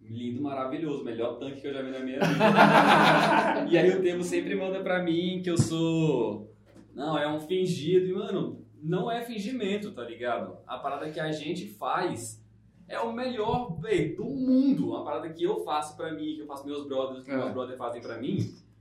[0.01, 3.67] Lindo, maravilhoso, melhor tanque que eu já vi na minha vida.
[3.69, 6.53] e aí o tempo sempre manda pra mim que eu sou.
[6.93, 8.05] Não, é um fingido.
[8.05, 10.57] E, mano, não é fingimento, tá ligado?
[10.67, 12.44] A parada que a gente faz
[12.87, 14.95] é o melhor, véi, do mundo.
[14.95, 17.37] A parada que eu faço pra mim, que eu faço meus brothers, que É.
[17.37, 18.37] meus brothers fazem pra mim.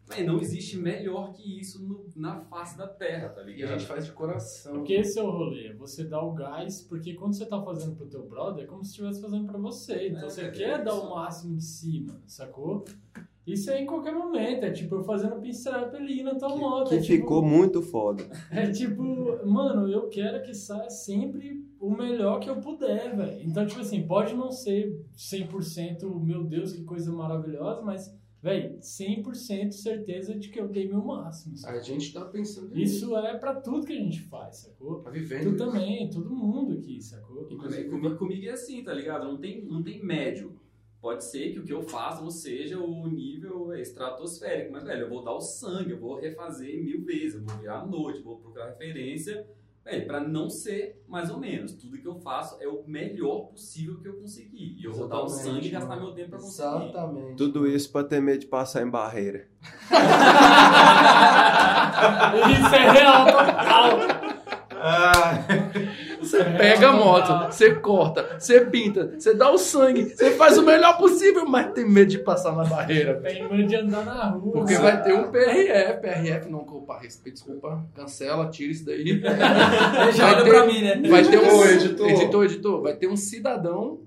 [0.06, 3.70] véi, não existe melhor que isso no- na face da terra, tá E a ligado?
[3.78, 4.74] gente faz de coração.
[4.74, 8.04] Porque esse é o rolê, você dá o gás, porque quando você tá fazendo pro
[8.04, 10.08] teu brother, é como se estivesse fazendo pra você.
[10.08, 10.84] Então É, você é quer isso.
[10.84, 12.84] dar o máximo de cima, sacou?
[13.46, 16.88] Isso é em qualquer momento, é tipo eu fazendo pinstrap ali na tua moto.
[16.90, 18.24] Que é tipo, ficou muito foda.
[18.52, 19.02] É tipo,
[19.46, 23.42] mano, eu quero que saia sempre o melhor que eu puder, velho.
[23.42, 29.72] Então, tipo assim, pode não ser 100%, meu Deus, que coisa maravilhosa, mas, velho, 100%
[29.72, 31.56] certeza de que eu dei meu máximo.
[31.56, 31.78] sabe?
[31.78, 32.96] A gente tá pensando nisso.
[33.06, 35.00] Isso é pra tudo que a gente faz, sacou?
[35.00, 35.56] Tá Tu vivendo.
[35.56, 37.46] também, todo mundo aqui, sacou?
[37.50, 39.24] Inclusive, comigo, comigo é assim, tá ligado?
[39.26, 40.54] Não tem, não tem médio.
[41.00, 45.08] Pode ser que o que eu faço não seja o nível estratosférico, mas, velho, eu
[45.10, 48.38] vou dar o sangue, eu vou refazer mil vezes, eu vou virar à noite, vou
[48.38, 49.46] procurar referência,
[49.84, 51.72] velho, pra não ser mais ou menos.
[51.74, 54.76] Tudo que eu faço é o melhor possível que eu conseguir.
[54.78, 56.84] E eu vou dar o sangue e gastar meu tempo pra conseguir.
[56.84, 57.36] Exatamente.
[57.36, 59.46] Tudo isso pra ter medo de passar em barreira.
[62.50, 63.98] Isso é real total.
[66.24, 70.62] Você pega a moto, você corta, você pinta, você dá o sangue, você faz o
[70.62, 73.20] melhor possível, mas tem medo de passar na barreira.
[73.20, 74.52] Tem medo de andar na rua.
[74.52, 79.20] Porque vai ter um PRF, PRF não, opa, respeito, desculpa, cancela, tira isso daí.
[80.14, 81.02] Já Vai olha ter- pra mim, né?
[81.08, 82.08] Vai ter um editor.
[82.10, 84.00] editor, editor, vai ter um cidadão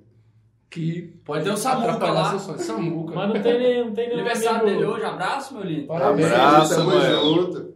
[0.69, 2.39] que pode ter um Samuca atrapalhar lá.
[2.39, 3.15] Samuca.
[3.15, 5.87] Mas não tem nem, não tem nenhum Aniversário dele hoje, abraço, meu lindo.
[5.87, 6.27] Parabéns.
[6.31, 7.15] Abraço, Tamo mano.
[7.35, 7.73] junto.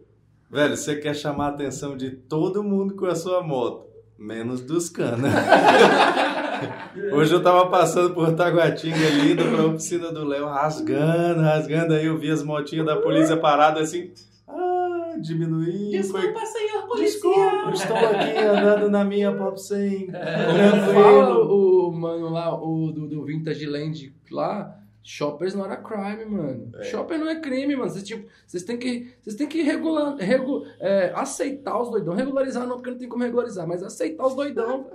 [0.50, 3.86] Velho, você quer chamar a atenção de todo mundo com a sua moto,
[4.22, 5.32] menos dos canas.
[7.12, 12.06] Hoje eu tava passando por Taguatinga ali, indo pra oficina do Léo, rasgando, rasgando, aí
[12.06, 14.12] eu vi as motinhas da polícia paradas assim,
[14.46, 16.20] ah, diminuindo, foi...
[16.46, 21.88] senhor Desculpa, estou aqui andando na minha Pop 100, Fala tranquilo.
[21.88, 26.72] o mano lá, o do, do Vintage Land lá, shoppers não era crime, mano.
[26.82, 27.90] Shopper não é crime, mano.
[27.90, 28.28] Vocês, tipo,
[28.66, 32.14] têm que, vocês têm que regular, regu, é, aceitar os doidão.
[32.14, 34.86] Regularizar não, porque não tem como regularizar, mas aceitar os doidão.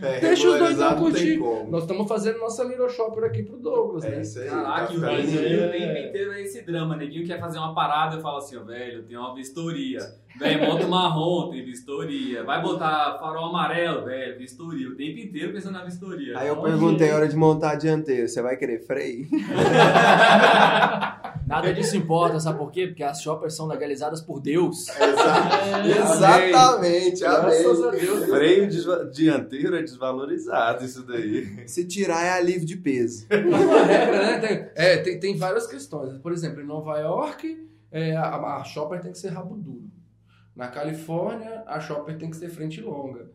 [0.00, 1.38] É, Deixa os doidão tem curtir.
[1.70, 4.22] Nós estamos fazendo nossa Little Shopper aqui pro Douglas, É né?
[4.22, 4.48] isso aí.
[4.48, 6.96] Caraca, tá o ficando Brasil é- o tempo inteiro é esse drama.
[6.96, 10.00] Neguinho quer fazer uma parada, eu falo assim, ó, velho, tem uma vistoria.
[10.38, 12.42] Velho, moto marrom, tem vistoria.
[12.42, 14.88] Vai botar farol amarelo, velho, vistoria.
[14.88, 16.38] O tempo inteiro pensando na vistoria.
[16.38, 19.26] Aí eu perguntei a hora de montar a dianteira, você vai querer freio?
[21.52, 22.86] Nada disso importa, sabe por quê?
[22.86, 24.86] Porque as shoppers são legalizadas por Deus.
[25.84, 27.90] Exatamente, Graças a.
[27.90, 28.24] Deus.
[28.26, 31.68] Freio desva- dianteiro é desvalorizado isso daí.
[31.68, 33.26] Se tirar é alívio de peso.
[33.30, 34.38] uma regra, né?
[34.38, 36.16] Tem, é, tem, tem várias questões.
[36.18, 39.90] Por exemplo, em Nova York, é, a, a shopper tem que ser rabo duro.
[40.56, 43.30] Na Califórnia, a shopper tem que ser frente longa.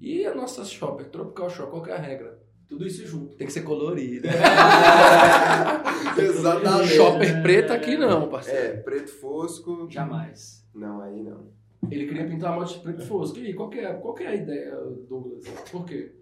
[0.00, 2.33] E a nossa shopper, Tropical Shop, qual que é a regra?
[2.68, 3.36] Tudo isso junto.
[3.36, 4.28] Tem que ser colorida.
[6.18, 6.94] Exatamente.
[6.94, 8.58] Shopper preta aqui não, parceiro.
[8.58, 9.86] É, preto fosco.
[9.90, 10.66] Jamais.
[10.74, 11.52] Não, aí não.
[11.90, 13.38] Ele queria pintar a moto de preto fosco.
[13.38, 14.74] E aí, qual que é, qual que é a ideia,
[15.08, 15.46] Douglas?
[15.70, 16.12] Por quê?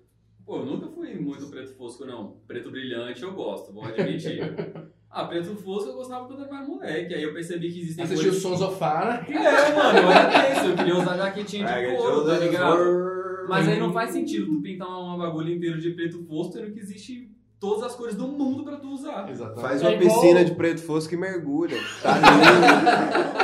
[0.44, 2.36] Pô, eu nunca fui muito preto fosco, não.
[2.46, 4.40] Preto brilhante eu gosto, vou admitir.
[5.08, 7.14] ah, preto fosco eu gostava quando eu era mais moleque.
[7.14, 8.42] Aí eu percebi que existem Assistiu o coisas...
[8.42, 9.34] Sons of Anarchy?
[9.34, 10.66] É, mano, eu era desse.
[10.66, 13.21] Eu queria usar jaquetinha de couro, tá ligado?
[13.48, 16.80] Mas aí não faz sentido tu pintar uma bagulho inteiro de preto fosco, tendo que
[16.80, 17.30] existe
[17.60, 19.28] todas as cores do mundo pra tu usar.
[19.30, 19.60] Exatamente.
[19.60, 21.76] Faz É uma igual- piscina de preto fosco e mergulha.
[22.02, 23.42] Tá lindo.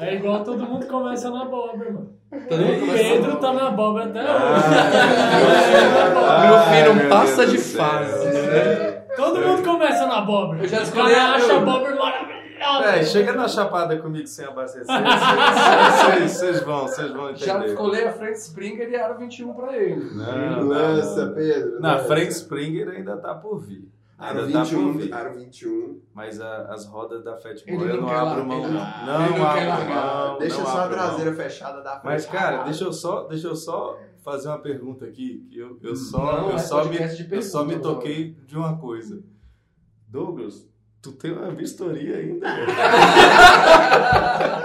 [0.00, 2.10] É igual todo mundo começa na abóbora, mano.
[2.48, 4.54] Todo mundo O começa Pedro tá na abóbora até Ah,
[5.44, 6.48] hoje.
[6.48, 7.84] Meu filho não meu passa Deus de do céu.
[7.84, 9.04] fase?
[9.16, 10.62] Todo mundo começa na abóbora.
[10.62, 11.93] Eu já escolhi caras a- acham a eu- abóbora.
[12.84, 14.86] É, chega na chapada comigo sem abastecer.
[16.28, 17.72] Vocês- vão, vocês vão Já entender.
[17.72, 20.10] escolhi a Frank Springer e Aro 21 pra ele.
[20.14, 21.34] Não, Lança, não.
[21.34, 21.80] Pedro.
[21.80, 21.98] Na.
[21.98, 23.88] Frank Springer ainda tá por vir.
[24.18, 25.12] Aro Ainda tá por 21, vir.
[25.14, 26.00] Aro 21.
[26.14, 28.70] Mas a- as rodas da Fat Ele Boy eu não abro mão, não.
[28.70, 28.78] não-
[29.28, 31.06] Não, abro mão, Deixa não só a abro mão.
[31.08, 32.04] traseira fechada da frente.
[32.04, 35.46] Mas, cara, deixa eu só, deixa eu só fazer uma pergunta aqui.
[35.50, 36.96] Que eu, eu só, Não, eu é só, me,
[37.30, 39.20] eu só me toquei de uma coisa.
[40.08, 40.66] Douglas,
[41.04, 42.46] tu tem uma vistoria ainda?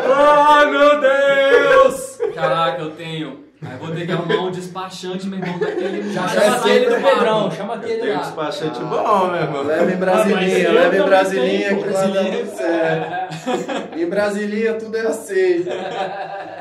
[0.06, 2.18] Ai, meu Deus!
[2.34, 3.44] Caraca, eu tenho.
[3.62, 6.14] Aí eu vou ter que arrumar um despachante, meu irmão, daquele.
[6.14, 6.96] Já chama aquele do.
[6.96, 8.22] Pedrão, chama aquele tenho um lá.
[8.24, 9.64] despachante bom, meu irmão.
[9.64, 12.38] Leva em Ah, Brasilinha, eu leva em Brasilinha que Brasilinha.
[12.46, 14.00] tudo certo.
[14.00, 15.70] Em Brasilinha tudo é aceito.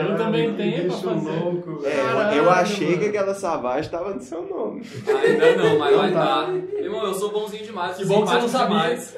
[0.00, 1.30] Eu também tenho pra fazer.
[1.30, 2.98] louco, É, eu- achei mano.
[3.00, 4.82] que aquela savagem tava no seu nome.
[5.06, 6.52] Ainda não, mas vai Não tá.
[6.54, 6.78] estar.
[6.82, 7.96] Irmão, eu sou bonzinho demais.
[7.96, 8.68] Que bom que você não sabia.
[8.68, 9.16] demais.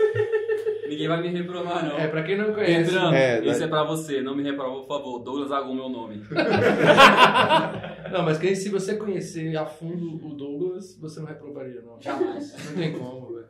[0.88, 1.96] Ninguém vai me reprovar, não.
[1.98, 2.90] É, pra quem não conhece.
[2.90, 3.48] Entrando, É, né?
[3.64, 5.18] é pra você, não me reprova, por favor.
[5.20, 6.20] Douglas Agum, meu nome.
[8.12, 12.00] Não, mas quem, se você conhecer a fundo o Douglas, você não reprovaria, não.
[12.00, 12.52] Jamais.
[12.70, 13.46] Não tem como, velho.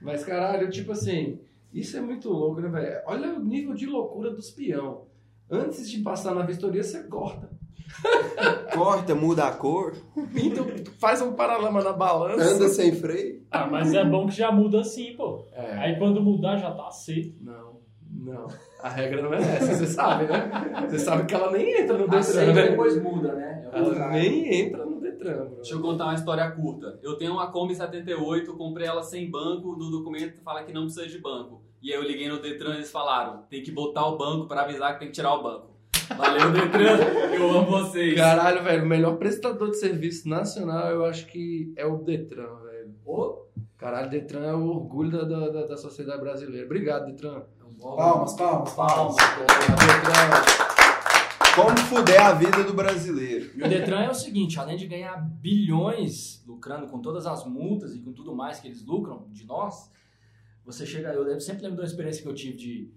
[0.00, 1.40] Mas, caralho, tipo assim,
[1.74, 3.00] isso é muito louco, né, velho?
[3.06, 5.02] Olha o nível de loucura dos peão.
[5.50, 7.48] Antes de passar na vistoria, você corta.
[8.74, 9.94] Corta, muda a cor,
[10.32, 10.62] Pinta,
[11.00, 12.54] faz um paralama na balança.
[12.54, 13.42] anda sem freio.
[13.50, 15.46] Ah, mas é bom que já muda assim, pô.
[15.52, 15.72] É.
[15.78, 17.34] Aí quando mudar já tá aceito.
[17.42, 17.80] Não,
[18.10, 18.46] não.
[18.82, 20.86] A regra não é essa, você sabe, né?
[20.88, 22.66] Você sabe que ela nem entra no Detran, né?
[22.66, 23.68] e depois muda, né?
[23.72, 24.87] É Ela nem entra no
[25.18, 25.56] Detran, bro.
[25.56, 26.98] Deixa eu contar uma história curta.
[27.02, 31.06] Eu tenho uma Kombi 78, comprei ela sem banco, no documento fala que não precisa
[31.06, 31.62] de banco.
[31.82, 34.62] E aí eu liguei no Detran e eles falaram, tem que botar o banco pra
[34.62, 35.68] avisar que tem que tirar o banco.
[36.16, 36.96] Valeu, Detran,
[37.38, 38.14] eu amo vocês.
[38.16, 42.94] Caralho, velho, o melhor prestador de serviço nacional eu acho que é o Detran, velho.
[43.04, 43.42] Ô,
[43.76, 46.66] Caralho, Detran é o orgulho da, da, da- da sociedade brasileira.
[46.66, 47.42] Obrigado, Detran.
[47.80, 49.14] Palmas, palmas, palmas.
[49.16, 50.57] Detran.
[51.58, 53.50] Como fuder a vida do brasileiro.
[53.56, 57.96] E o Detran é o seguinte, além de ganhar bilhões lucrando com todas as multas
[57.96, 59.90] e com tudo mais que eles lucram de nós,
[60.64, 62.94] você chega, eu sempre lembro de uma experiência que eu tive de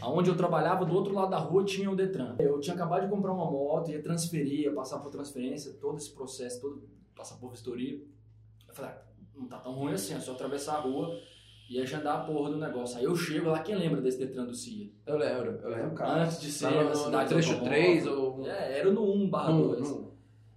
[0.00, 2.34] aonde eu trabalhava, do outro lado da rua tinha o Detran.
[2.40, 6.12] Eu tinha acabado de comprar uma moto, ia transferir, ia passar por transferência, todo esse
[6.12, 6.82] processo, todo
[7.14, 8.02] passar por vistoria.
[8.66, 9.02] Eu falei, ah,
[9.36, 11.16] não tá tão ruim assim, é só atravessar a rua
[11.68, 12.96] e agendar a porra do negócio.
[12.98, 14.90] Aí eu chego lá, quem lembra desse Detran do CIA?
[15.06, 16.22] Eu lembro, eu lembro, cara.
[16.22, 17.78] Antes de ser na cidade trecho automóvel.
[17.78, 19.80] 3 ou- É, era no 1 barra Não, 2.
[19.90, 20.08] não.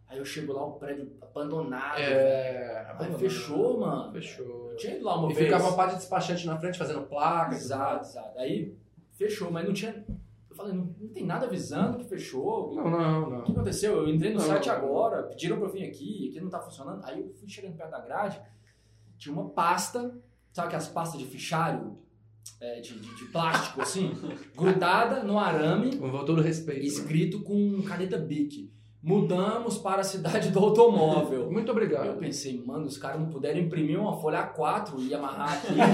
[0.07, 1.99] Aí eu chego lá, o prédio abandonado.
[1.99, 2.95] É.
[2.99, 4.12] Aí fechou, mano.
[4.12, 4.72] Fechou.
[4.72, 5.45] Eu tinha ido lá uma E vez.
[5.47, 7.55] ficava uma parte de despachante na frente fazendo placa.
[7.55, 8.38] Exato, exato.
[8.39, 8.76] Aí
[9.14, 10.05] fechou, mas não tinha.
[10.49, 12.74] Eu falei, não, não tem nada avisando que fechou.
[12.76, 13.41] Não, não, O não.
[13.43, 13.93] que aconteceu?
[13.97, 14.76] Eu entrei no Não, site não.
[14.76, 17.03] agora, pediram pra eu vir aqui, aqui não tá funcionando.
[17.05, 18.41] Aí eu fui chegando perto da grade,
[19.18, 20.14] tinha uma pasta,
[20.52, 21.97] sabe aquelas pastas de fichário?
[22.60, 24.12] É, de, de- de plástico, assim,
[24.56, 26.86] grudada no arame, Com todo respeito.
[26.86, 28.72] escrito com caneta Bic.
[29.04, 31.49] Mudamos para a cidade do automóvel.
[31.52, 32.20] Muito Eu obrigado.
[32.20, 35.89] pensei, mano, os caras não puderam imprimir uma folha A4 e amarrar aqui, velho.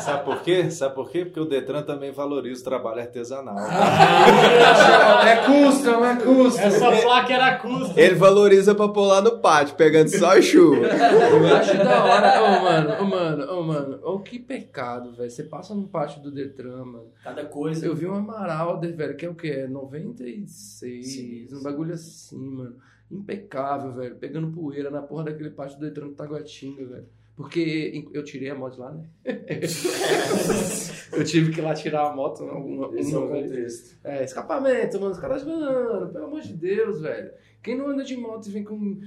[0.00, 0.70] Sabe por quê?
[0.70, 1.26] Sabe por quê?
[1.26, 3.56] Porque o Detran também valoriza o trabalho artesanal.
[5.22, 6.60] É custom, é custom.
[6.62, 7.98] Essa placa era custo.
[7.98, 10.86] Ele valoriza pra lá no pátio, pegando só chuva.
[10.86, 12.42] Eu acho da hora.
[12.42, 13.98] Ô, mano, ô, mano, ô, mano.
[14.02, 15.30] Ô, que pecado, velho.
[15.30, 17.04] Você passa no pátio do Detran, mano.
[17.22, 17.86] Cada coisa.
[17.86, 19.64] Eu vi uma Marauder, velho, que é o quê?
[19.64, 21.01] É 96.
[21.02, 22.80] Sim, um bagulho assim, mano.
[23.10, 24.16] Impecável, velho.
[24.18, 27.08] Pegando poeira na porra daquele pátio do Detran do Taguatinga, velho.
[27.42, 29.04] Porque eu tirei a moto lá, né?
[31.12, 33.98] eu tive que ir lá tirar a moto uma, uma, Esse é o contexto.
[34.04, 35.12] É, escapamento, mano.
[35.12, 37.32] Os caras, mano, pelo amor de Deus, velho.
[37.60, 39.00] Quem não anda de moto e vem com.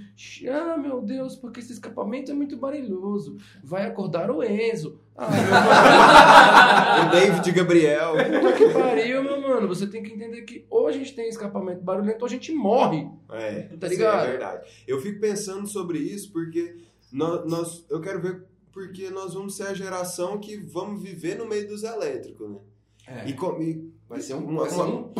[0.50, 3.38] Ah, meu Deus, porque esse escapamento é muito barulhoso.
[3.64, 5.00] Vai acordar o Enzo.
[5.18, 8.14] Ah, o David Gabriel.
[8.14, 9.68] puta que pariu, meu mano.
[9.68, 13.08] Você tem que entender que ou a gente tem escapamento barulhento ou a gente morre.
[13.32, 14.28] É, Tá ligado?
[14.28, 14.68] É verdade.
[14.88, 16.78] Eu fico pensando sobre isso porque
[17.12, 21.48] nós, nós- eu quero ver porque nós vamos ser a geração que vamos viver no
[21.48, 22.60] meio dos elétricos, né?
[23.08, 23.30] É.
[23.30, 24.40] E, co- e Vai ser um.
[24.46, 25.14] uma, Vai ser uma- um.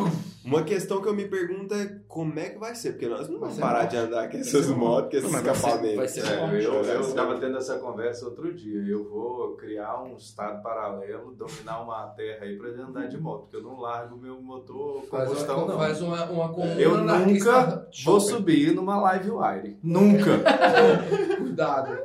[0.44, 3.40] uma questão que eu me pergunto é como é que vai ser, porque nós não
[3.40, 3.90] vamos parar morte.
[3.90, 5.96] de andar com essas motos, com esses mas vai ser- escapamentos.
[5.96, 6.64] vai ser É,
[6.96, 8.80] eu, estava tendo essa conversa outro dia.
[8.88, 13.56] Eu vou criar um estado paralelo, dominar uma terra aí pra andar de moto, porque
[13.56, 15.78] eu não largo meu motor Faz combustão, uma, não.
[15.78, 19.76] faz uma, uma Eu nunca vou subir numa live wire.
[19.82, 20.30] Nunca.
[21.38, 21.98] Cuidado.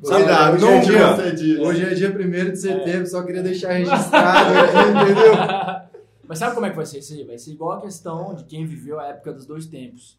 [0.00, 0.76] Cuidado, Nunca.
[0.78, 1.62] hoje é dia.
[1.62, 5.32] Hoje é dia 1 de setembro, só queria deixar registrado aqui, entendeu?
[6.26, 7.24] Mas sabe como é que vai ser isso aí?
[7.24, 10.18] Vai ser igual a questão de quem viveu a época dos dois tempos.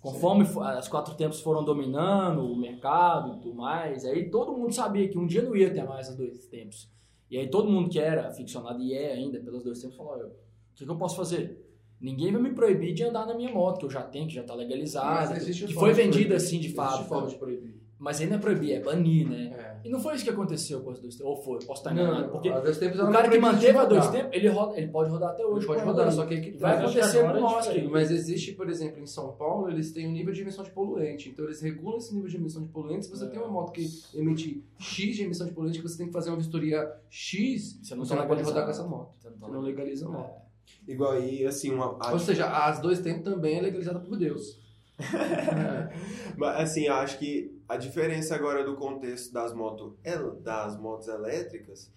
[0.00, 4.72] Conforme fo- as quatro tempos foram dominando o mercado e tudo mais, aí todo mundo
[4.74, 6.88] sabia que um dia não ia ter mais os dois tempos.
[7.30, 10.26] E aí todo mundo que era aficionado e é ainda pelos dois tempos falou, "Olha,
[10.26, 10.30] o
[10.74, 11.58] que, que eu posso fazer?
[12.00, 14.42] Ninguém vai me proibir de andar na minha moto, que eu já tenho, que já
[14.42, 15.34] tá legalizada,
[15.68, 17.04] que foi vendida assim de fato.
[17.08, 17.80] forma de proibir.
[17.96, 19.61] Mas aí não é proibir, é banir, né?
[19.84, 19.88] É.
[19.88, 21.30] E não foi isso que aconteceu com os dois tempos.
[21.30, 22.22] Ou foi, posso estar Não, enganado.
[22.24, 24.78] não, porque a dois tempos o cara não que manteve a dois tempos, ele, roda,
[24.78, 25.58] ele pode rodar até hoje.
[25.58, 28.52] Ele pode rodar, só que aí que Vai acontecer com é nós, que Mas existe,
[28.52, 31.28] por exemplo, em São Paulo, eles têm um nível de emissão de poluente.
[31.28, 33.06] Então eles regulam esse nível de emissão de poluente.
[33.06, 33.28] Se você É.
[33.28, 36.30] tem uma moto que emite X de emissão de poluente, que você tem que fazer
[36.30, 39.12] uma vistoria X, Você você não não, tá pode rodar com essa moto.
[39.20, 40.42] Você não tá Você não legaliza a moto.
[40.86, 44.60] Igual aí, assim, uma, Ou seja, as dois tempos também é legalizada por Deus.
[46.36, 51.08] Mas, assim, eu acho que a diferença agora do contexto das motos, el- das motos
[51.08, 51.90] elétricas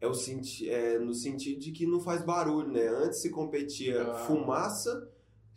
[0.00, 2.86] é, o senti é no sentido de que não faz barulho, né?
[2.86, 4.14] Antes se competia Ah.
[4.14, 5.08] fumaça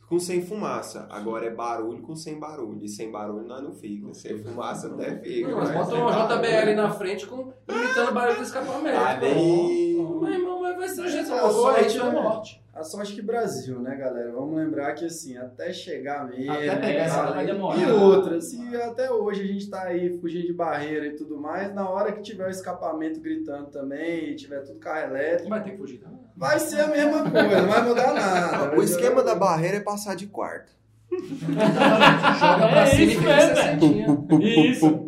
[0.08, 1.06] com sem fumaça.
[1.12, 2.84] Agora é barulho com sem barulho.
[2.84, 4.12] E sem barulho nós não fica.
[4.14, 5.50] Sem fumaça até fica.
[5.50, 6.42] Não, mas bota sem uma barulho.
[6.42, 8.98] JBL na frente com, imitando barulho do escapamento.
[9.22, 12.10] Meu irmão, mas vai ser o jeito Ah, só é é né?
[12.12, 12.64] morte.
[12.80, 14.32] A sorte que Brasil, né, galera?
[14.32, 16.50] Vamos lembrar que, assim, até chegar mesmo...
[16.50, 17.78] Até pegar né, essa vai demorar.
[17.78, 21.76] E outra, se até hoje a gente tá aí fugindo de barreira e tudo mais,
[21.76, 25.72] na hora que tiver o escapamento gritando também, e tiver tudo carro elétrico, Vai ter
[25.72, 26.10] que fugir, tá?
[26.38, 28.72] vai ser a mesma coisa, não vai mudar nada.
[28.72, 30.72] O Vai esquema da barreira é passar de quarto.
[31.12, 34.26] Joga pra É cima e isso fica mesmo, sessentinha.
[34.72, 35.02] Isso.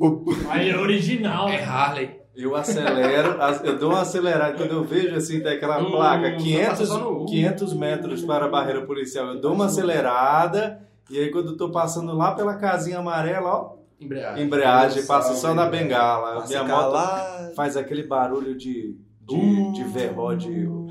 [0.49, 1.47] Aí é original.
[1.47, 2.20] É Harley.
[2.35, 4.53] Eu acelero, eu dou uma acelerada.
[4.55, 7.25] Quando eu vejo assim, tem aquela Hum, placa, passa 500, só no U.
[7.25, 9.27] 500 metros para a barreira policial.
[9.27, 10.79] Eu dou uma acelerada.
[11.09, 14.43] E aí, quando eu tô passando lá pela casinha amarela, ó, Embreagem.
[14.45, 16.35] embreagem, passa só na bengala.
[16.35, 17.53] Passa Minha moto calado.
[17.53, 20.45] faz aquele barulho de, de, de V-Rod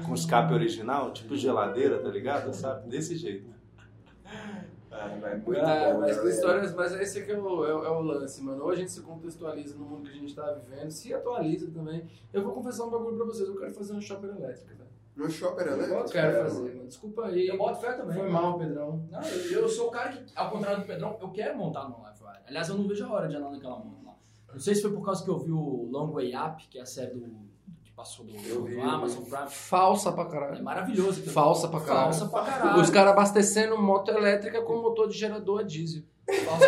[0.06, 2.52] com escape original, tipo geladeira, tá ligado?
[2.52, 2.88] Sabe?
[2.88, 3.48] Desse jeito.
[5.08, 6.30] Muito É, bom, mas, galera.
[6.34, 8.64] histórias, mas esse aqui é o, é, é o lance, mano.
[8.64, 12.06] Ou a gente se contextualiza no mundo que a gente tá vivendo, se atualiza também.
[12.32, 14.90] Eu vou confessar um bagulho pra vocês, eu quero fazer uma shopper elétrica, velho.
[15.16, 16.04] No shopper, Eu né?
[16.10, 16.86] quero fazer, mano.
[16.88, 17.48] Desculpa aí.
[17.48, 18.16] Eu boto fé também.
[18.16, 19.04] Foi mal, Pedrão.
[19.10, 22.00] Não, eu, eu sou o cara que, ao contrário do Pedrão, eu quero montar no
[22.02, 22.38] Live Wire.
[22.46, 24.14] Aliás, eu não vejo a hora de andar naquela moto lá.
[24.52, 26.82] Não sei se foi por causa que eu vi o Long Way Up, que é
[26.82, 27.26] a série do,
[28.00, 29.46] passou Eu vi, Amazon Prime.
[29.50, 30.64] Falsa pra É caralho.
[30.64, 31.18] maravilhoso.
[31.20, 31.34] aquilo.
[31.34, 32.04] Falsa pra caralho.
[32.14, 32.80] Falsa pra caralho.
[32.80, 36.02] Os caras abastecendo moto elétrica com motor de gerador a diesel.
[36.44, 36.66] Falsa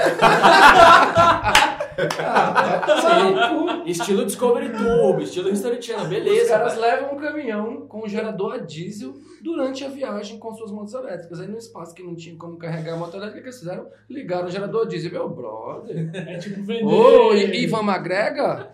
[3.01, 3.83] Sim.
[3.91, 6.49] Estilo Discovery Tube, estilo History Channel, Os beleza.
[6.51, 6.83] caras velho.
[6.83, 11.41] levam um caminhão com gerador a diesel durante a viagem com suas motos elétricas.
[11.41, 13.89] Aí no espaço que não tinha como carregar a moto elétrica, o que eles fizeram?
[14.09, 15.11] Ligaram o gerador a diesel.
[15.11, 16.11] Meu brother.
[16.15, 16.85] É tipo vender.
[16.85, 18.73] Ô, I- Ivan Magrega,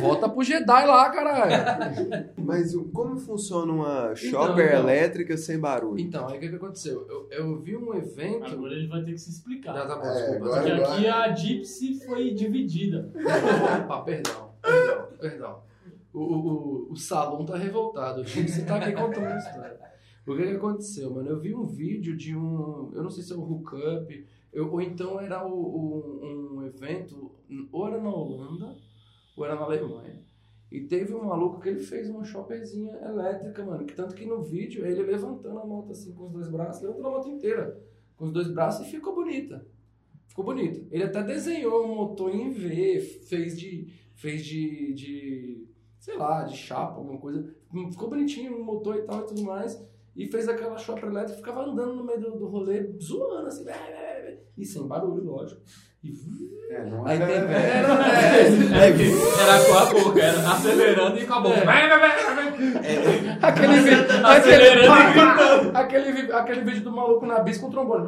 [0.00, 2.30] volta pro Jedi lá, caralho.
[2.38, 4.80] Mas como funciona uma shopper então.
[4.80, 6.00] elétrica sem barulho?
[6.00, 7.06] Então, aí o que, que aconteceu?
[7.08, 8.46] Eu, eu vi um evento.
[8.46, 9.74] Agora ele vai ter que se explicar.
[9.74, 10.46] Já tá bom, É, desculpa.
[10.46, 13.10] agora- Porque aqui a Gypsy foi dividida.
[13.88, 15.58] Ah, perdão, perdão, perdão.
[16.14, 18.22] O, o, o, salão tá revoltado.
[18.22, 19.76] O Chico tá aqui contando a história.
[20.26, 21.28] O que, que aconteceu, mano?
[21.28, 22.90] Eu vi um vídeo de um.
[22.94, 27.30] Eu não sei se é o hookup, eu, ou então era o, o- um evento,
[27.70, 28.76] ou era na Holanda,
[29.36, 30.20] ou era na Alemanha.
[30.70, 33.84] E teve um maluco que ele fez uma shopperzinha elétrica, mano.
[33.86, 37.06] Que tanto que no vídeo ele levantando a moto assim com os dois braços, levantando
[37.06, 37.80] a moto inteira
[38.16, 39.64] com os dois braços e ficou bonita.
[40.26, 40.84] Ficou bonita.
[40.90, 42.98] Ele até desenhou um motor em V,
[43.28, 43.92] fez de.
[44.14, 44.92] fez de.
[44.94, 45.66] de
[46.00, 47.54] sei lá, de chapa, alguma coisa.
[47.92, 49.80] Ficou bonitinho o motor e tal e tudo mais.
[50.16, 53.64] E fez aquela shopper elétrica, ficava andando no meio do, do rolê, zoando assim,
[54.56, 55.60] e sem barulho, lógico.
[56.02, 56.12] E
[56.70, 57.52] É, não Aí é- teve.
[57.52, 58.88] é- Era, é,
[59.42, 61.64] Era com a boca, era acelerando e com a boca.
[63.42, 64.06] aquele vídeo.
[64.24, 68.06] Aquele, aquele, vi- aquele vídeo do maluco na bis com o trombone.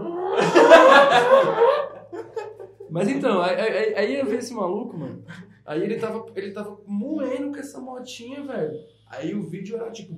[2.91, 5.23] Mas então, aí, aí, aí eu vi esse maluco, mano.
[5.67, 8.73] Aí ele tava, ele tava moendo com essa motinha, velho.
[9.07, 10.15] Aí o vídeo era tipo.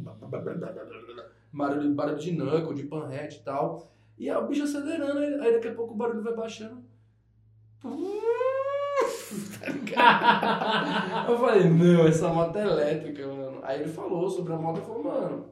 [1.53, 3.90] Barulho, barulho de knuckle, de panhead e tal.
[4.18, 6.82] E aí o bicho acelerando, aí, daqui a pouco o barulho vai baixando.
[11.28, 13.61] Eu falei, não, essa moto é elétrica, mano.
[13.62, 15.46] Aí ele falou sobre a moto e falou, mano,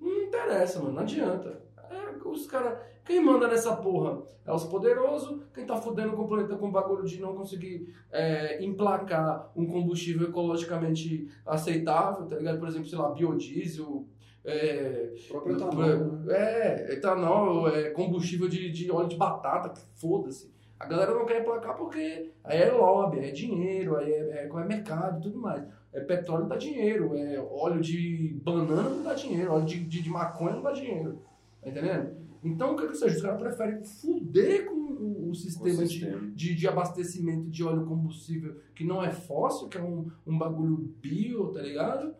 [0.00, 1.60] não interessa, mano, não adianta.
[1.90, 2.78] É, os caras.
[3.04, 7.04] Quem manda nessa porra é os poderosos, quem tá fudendo o planeta com o bagulho
[7.04, 12.58] de não conseguir é, emplacar um combustível ecologicamente aceitável, tá ligado?
[12.58, 14.06] Por exemplo, sei lá, biodiesel.
[14.44, 15.76] É, próprio etanol,
[16.24, 16.34] né?
[16.36, 20.52] é, etanol, é combustível de, de óleo de batata, foda-se.
[20.78, 24.64] A galera não quer emplacar porque aí é lobby, é dinheiro, aí é, é, é
[24.66, 25.64] mercado e tudo mais.
[25.92, 30.10] É petróleo dá dinheiro, é óleo de banana não dá dinheiro, óleo de, de, de
[30.10, 31.22] maconha não dá dinheiro.
[31.62, 32.10] Tá entendendo?
[32.42, 33.16] Então, o que que seja?
[33.16, 36.20] Os caras preferem fuder com o, o sistema, O de- sistema.
[36.34, 40.76] De, de abastecimento de óleo combustível que não é fóssil, que é um, um bagulho
[41.00, 42.14] bio, tá ligado?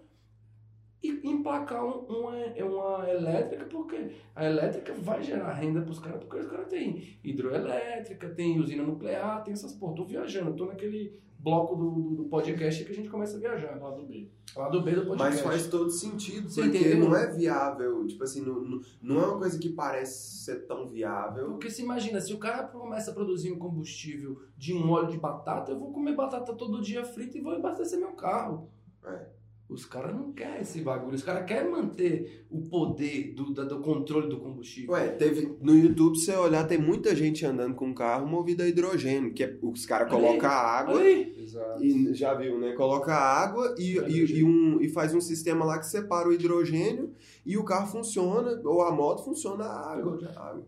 [1.05, 2.33] E emplacar um- uma,
[2.65, 8.31] uma elétrica, porque a elétrica vai gerar renda pros caras, porque os caras têm hidroelétrica,
[8.31, 9.95] tem usina nuclear, tem essas porra.
[9.95, 13.79] Tô viajando, tô naquele bloco do, do, do podcast que a gente começa a viajar.
[13.79, 14.31] Lá do B.
[14.57, 15.35] Lá do B do podcast.
[15.35, 17.01] Mas faz todo sentido, Você porque entendeu?
[17.09, 18.07] não é viável.
[18.07, 21.49] Tipo assim, não, não, não é uma coisa que parece ser tão viável.
[21.51, 25.19] Porque se imagina, se o cara começa a produzir um combustível de um óleo de
[25.19, 28.71] batata, eu vou comer batata todo dia frita e vou abastecer meu carro.
[29.05, 29.27] É.
[29.67, 34.29] Os caras não querem esse bagulho, os caras querem manter o poder do, do controle
[34.29, 34.93] do combustível.
[34.93, 38.69] Ué, teve, no YouTube, se você olhar, tem muita gente andando com carro movido a
[38.69, 41.35] hidrogênio, que é, os caras colocam água aí.
[41.39, 41.83] Exato.
[41.83, 42.73] e já viu, né?
[42.75, 47.15] Coloca água e, e, e um, e faz um sistema lá que separa o hidrogênio
[47.45, 50.19] e o carro funciona, ou a moto funciona a água.
[50.37, 50.67] água.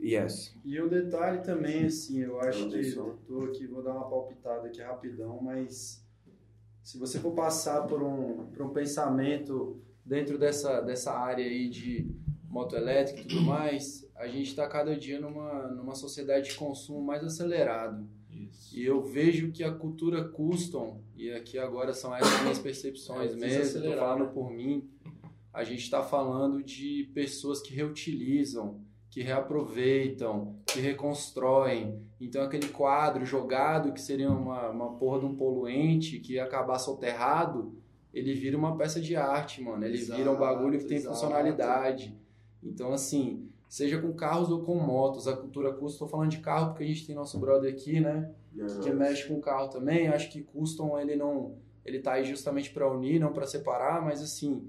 [0.00, 0.54] Yes.
[0.64, 2.92] E o detalhe também, assim, eu acho Não que
[3.26, 6.03] tô aqui, vou dar uma palpitada aqui rapidão, mas
[6.84, 12.14] se você for passar por um, por um pensamento dentro dessa, dessa área aí de
[12.46, 17.02] moto elétrica e tudo mais, a gente está cada dia numa, numa sociedade de consumo
[17.02, 18.06] mais acelerado.
[18.30, 18.76] Isso.
[18.76, 23.36] E eu vejo que a cultura custom, e aqui agora são essas minhas percepções É,
[23.36, 24.30] mesmo, estou falando né?
[24.34, 24.86] por mim,
[25.54, 28.83] a gente está falando de pessoas que reutilizam,
[29.14, 32.02] que reaproveitam, que reconstroem.
[32.20, 36.80] Então aquele quadro jogado que seria uma, uma porra de um poluente que ia acabar
[36.80, 37.78] soterrado,
[38.12, 39.84] ele vira uma peça de arte, mano.
[39.84, 42.18] Ele vira um bagulho que tem Exato, funcionalidade.
[42.60, 46.70] Então assim, seja com carros ou com motos, a cultura custom, estou falando de carro
[46.70, 48.32] porque a gente tem nosso brother aqui, né?
[48.82, 50.08] que mexe com carro também.
[50.08, 51.54] Acho que custom ele não,
[51.84, 54.68] ele tá aí justamente para unir, não para separar, mas assim,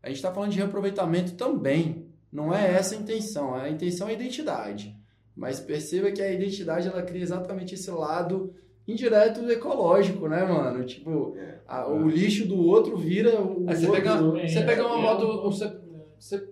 [0.00, 2.05] a gente está falando de reaproveitamento também.
[2.36, 4.94] Não é essa a intenção, a intenção é a identidade.
[5.34, 8.52] Mas perceba que a identidade ela cria exatamente esse lado
[8.86, 10.84] indireto ecológico, né, mano?
[10.84, 11.60] Tipo, É.
[11.66, 13.92] a- o lixo do outro vira o Aí você outro.
[14.02, 15.80] pega, você pega uma é moto, você,
[16.18, 16.48] você,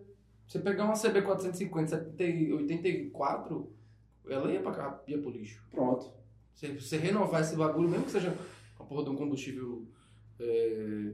[0.46, 3.70] você pegar uma CB450 70 e 84,
[4.28, 5.62] ela ia, pra, cá, ia pro lixo.
[5.70, 6.10] Pronto.
[6.54, 8.34] Você, você renovar esse bagulho, mesmo que seja
[8.78, 9.86] uma porra de um combustível
[10.40, 11.12] é,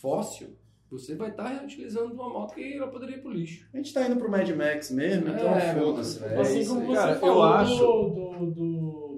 [0.00, 0.56] fóssil,
[0.98, 3.66] você vai estar reutilizando uma moto que ela poderia ir pro lixo.
[3.72, 6.40] A gente tá indo pro Mad Max mesmo, então É, foda-se, velho.
[6.40, 8.50] Assim como você Cara, eu falou acho- do, do, do,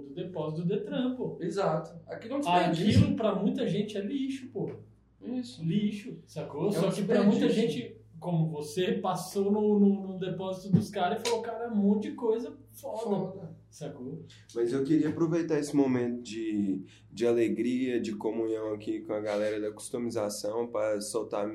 [0.09, 1.37] do depósito do Detran, pô.
[1.41, 1.91] Exato.
[2.07, 3.01] Aqui não desperdício.
[3.03, 4.71] Aquilo pra muita gente é lixo, pô.
[5.23, 5.63] Isso.
[5.65, 6.69] Lixo, sacou?
[6.69, 11.21] É Só que pra muita gente, como você, passou no, no, no depósito dos caras
[11.21, 13.58] e falou, cara, é um monte de coisa foda, Foda.
[13.71, 14.25] Sacou?
[14.55, 19.61] Mas eu queria aproveitar esse momento de, de alegria, de comunhão aqui com a galera
[19.61, 21.49] da customização para soltar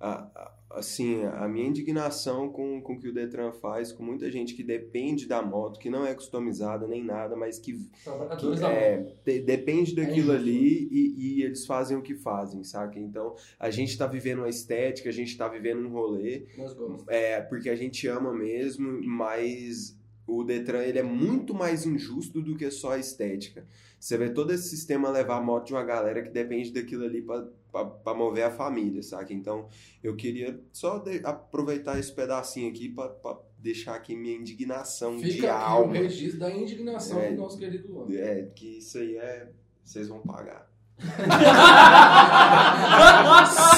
[0.00, 4.30] a, a- assim, a minha indignação com, com o que o Detran faz, com muita
[4.30, 9.14] gente que depende da moto, que não é customizada nem nada, mas que, que é,
[9.22, 10.32] de- depende daquilo injusto.
[10.48, 12.98] ali e, e eles fazem o que fazem, saca?
[12.98, 17.04] Então, a gente tá vivendo uma estética, a gente tá vivendo um rolê, Nós gostamos.
[17.06, 19.94] é, porque a gente ama mesmo, mas
[20.26, 23.66] o Detran ele é muito mais injusto do que só a estética.
[23.98, 27.22] Você vê todo esse sistema levar a moto de uma galera que depende daquilo ali
[27.22, 29.32] para mover a família, saca?
[29.32, 29.68] Então,
[30.02, 33.12] eu queria só de- aproveitar esse pedacinho aqui para
[33.58, 35.92] deixar aqui minha indignação de Fica aqui o alma.
[35.94, 37.30] registro da indignação É.
[37.30, 38.06] do nosso querido Luan.
[38.12, 39.48] É, que isso aí é.
[39.84, 40.68] Vocês vão pagar.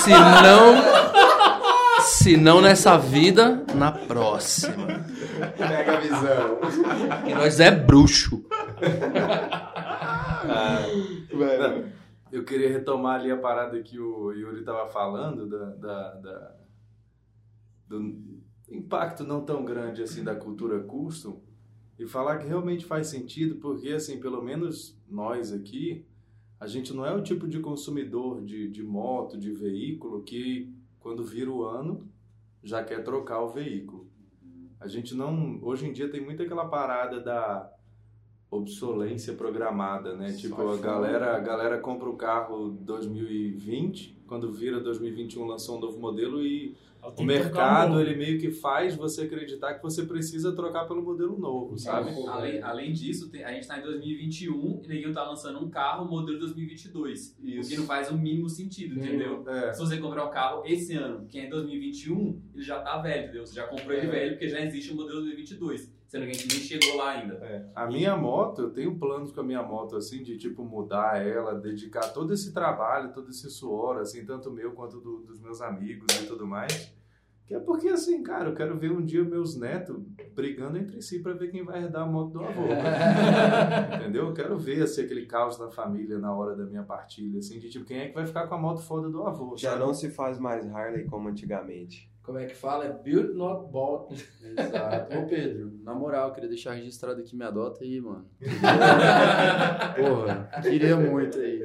[0.02, 1.33] Se não.
[2.24, 4.86] Se não nessa vida, na próxima.
[5.58, 6.58] Pega a visão.
[7.28, 8.42] E nós é bruxo.
[11.34, 11.92] Mano,
[12.32, 16.56] Eu queria retomar ali a parada que o Yuri estava falando da, da- da-
[17.88, 18.16] do
[18.70, 21.42] impacto não tão grande assim da cultura custom
[21.98, 26.06] e falar que realmente faz sentido porque assim pelo menos nós aqui
[26.58, 31.22] a gente não é o tipo de consumidor de, de moto de veículo que quando
[31.22, 32.08] vira o ano
[32.64, 34.12] já quer trocar o veículo
[34.84, 37.72] a gente não hoje em dia tem muito aquela parada da
[38.50, 40.32] obsolência programada, né?
[40.32, 45.80] Tipo, Sai a galera, a galera compra o carro 2020, quando vira 2021 lançou um
[45.80, 46.76] novo modelo e
[47.16, 51.78] o mercado ele meio que faz você acreditar que você precisa trocar pelo modelo novo,
[51.78, 52.10] sabe?
[52.28, 56.04] Além, além disso, tem- a gente tá em 2021 e ninguém tá lançando um carro
[56.06, 57.36] modelo 2022.
[57.38, 59.44] O que não faz o mínimo sentido, entendeu?
[59.48, 59.72] É.
[59.72, 63.24] Se você comprar um carro esse ano, que é em 2021, ele já tá velho,
[63.24, 63.46] entendeu?
[63.46, 65.92] Você já comprou ele velho porque já existe o modelo 2022.
[66.06, 67.34] Sendo que a gente nem chegou lá ainda.
[67.42, 67.66] É.
[67.74, 71.54] A minha moto, eu tenho planos com a minha moto, assim, de, tipo, mudar ela,
[71.58, 76.06] dedicar todo esse trabalho, todo esse suor, assim, tanto meu quanto do- dos meus amigos
[76.22, 76.93] e tudo mais.
[77.46, 80.02] Que é porque, assim, cara, eu quero ver um dia meus netos
[80.34, 82.62] brigando entre si pra ver quem vai herdar a moto do avô.
[84.00, 84.28] Entendeu?
[84.28, 87.68] Eu quero ver, assim, aquele caos na família na hora da minha partilha, assim, de,
[87.68, 89.82] tipo, quem é que vai ficar com a moto foda do avô, Já sabe?
[89.82, 92.10] não se faz mais Harley como antigamente.
[92.22, 92.86] Como é que fala?
[92.86, 94.14] É build not bought.
[94.42, 95.18] Exato.
[95.18, 98.24] Ô Pedro, na moral, queria deixar registrado aqui, me adota aí, mano.
[99.96, 101.60] Porra, queria muito aí.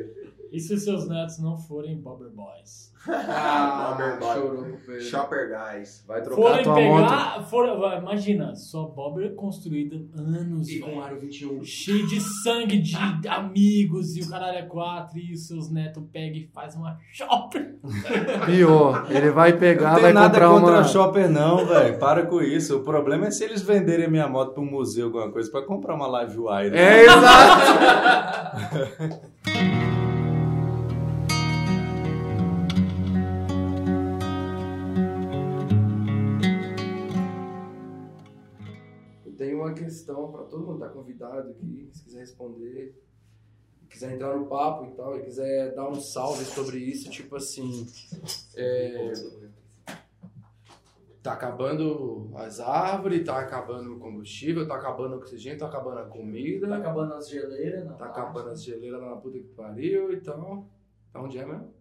[0.51, 2.89] E se seus netos não forem Bobber Boys?
[3.07, 4.33] Ah, Bobber boy.
[4.35, 5.01] chorou pro Pedro.
[5.01, 6.03] Shopper Guys.
[6.05, 7.03] Vai trocar Forem tua moto.
[7.09, 7.43] pegar.
[7.43, 11.63] For, vai, imagina, sua Bobber construída anos, E com aro 21.
[11.63, 12.97] cheio de sangue de
[13.27, 17.77] amigos e o caralho é quatro e os seus netos pegam e faz uma shopper.
[18.45, 20.83] Pior, ele vai pegar, Não tem vai nada comprar contra uma...
[20.83, 21.97] shopper não, velho.
[21.99, 22.77] Para com isso.
[22.77, 25.61] O problema é se eles venderem a minha moto pra um museu, alguma coisa, pra
[25.61, 26.75] comprar uma Live Wire.
[26.75, 27.59] É, exato.
[39.69, 42.95] uma questão para todo mundo tá convidado aqui, se quiser responder,
[43.89, 47.87] quiser entrar no papo e tal, e quiser dar um salve sobre isso, tipo assim,
[48.55, 49.13] é,
[51.21, 56.05] tá acabando as árvores, tá acabando o combustível, tá acabando o oxigênio, tá acabando a
[56.05, 57.95] comida, Tá acabando as geleiras, não.
[57.95, 60.67] tá acabando as geleiras lá na puta que pariu e tal.
[61.11, 61.73] Pra onde é mesmo?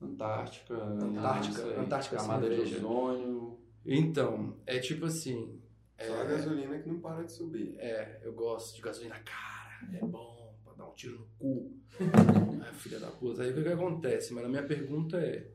[0.00, 0.74] Antártica.
[0.74, 1.76] Antártica, aí.
[1.78, 3.58] Antártica Camada de ozônio.
[3.84, 5.57] Então, é tipo assim,
[6.06, 7.74] Só a gasolina que não para de subir.
[7.78, 11.76] É, eu gosto de gasolina cara, é bom pra dar um tiro no cu.
[12.64, 13.42] é, filha da puta.
[13.42, 14.32] Aí o que, que acontece?
[14.32, 15.50] Mas a minha pergunta é: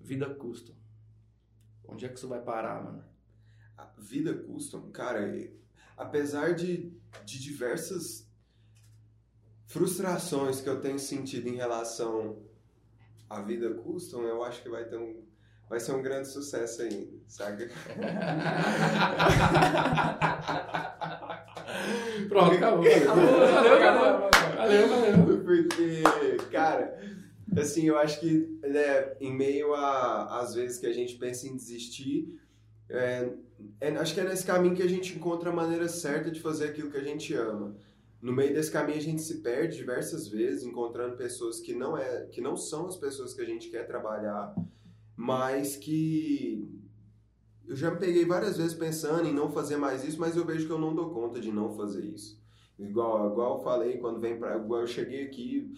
[0.00, 0.74] vida custom.
[1.86, 3.04] Onde é que isso vai parar, mano?
[3.76, 5.28] A vida custom, cara,
[5.96, 6.92] apesar de,
[7.24, 8.28] de diversas
[9.66, 12.42] frustrações que eu tenho sentido em relação
[13.28, 15.26] à vida custom, eu acho que vai ter um
[15.68, 17.68] vai ser um grande sucesso ainda, saca?
[22.28, 22.84] Pronto, acabou.
[22.84, 24.30] Valeu, acabou.
[24.56, 25.44] Valeu, valeu.
[25.44, 26.02] Porque,
[26.50, 26.98] cara,
[27.56, 31.56] assim, eu acho que né, em meio a às vezes que a gente pensa em
[31.56, 32.38] desistir,
[32.88, 33.28] é,
[33.80, 36.68] é- acho que é nesse caminho que a gente encontra a maneira certa de fazer
[36.68, 37.76] aquilo que a gente ama.
[38.20, 42.26] No meio desse caminho a gente se perde diversas vezes, encontrando pessoas que não é,
[42.26, 44.54] que não são as pessoas que a gente quer trabalhar,
[45.18, 46.64] mas que
[47.66, 50.64] eu já me peguei várias vezes pensando em não fazer mais isso, mas eu vejo
[50.64, 52.40] que eu não dou conta de não fazer isso.
[52.78, 54.56] Igual, igual eu falei quando vem pra.
[54.56, 55.74] Igual eu cheguei aqui,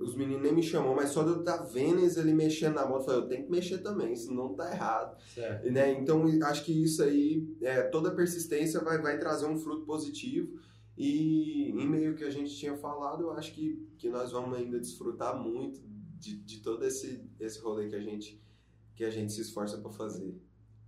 [0.00, 2.84] os meninos nem me chamou, mas só de eu estar vendo eles ali mexendo na
[2.84, 5.16] moto, eu falei, eu tenho que mexer também, senão tá errado.
[5.32, 5.70] Certo.
[5.70, 5.92] Né?
[6.00, 10.58] Então acho que isso aí, é, toda persistência vai, vai trazer um fruto positivo.
[10.98, 14.80] E em meio que a gente tinha falado, eu acho que, que nós vamos ainda
[14.80, 15.80] desfrutar muito
[16.18, 18.42] de, de todo esse, esse rolê que a gente,
[18.96, 20.34] que a gente se esforça para fazer.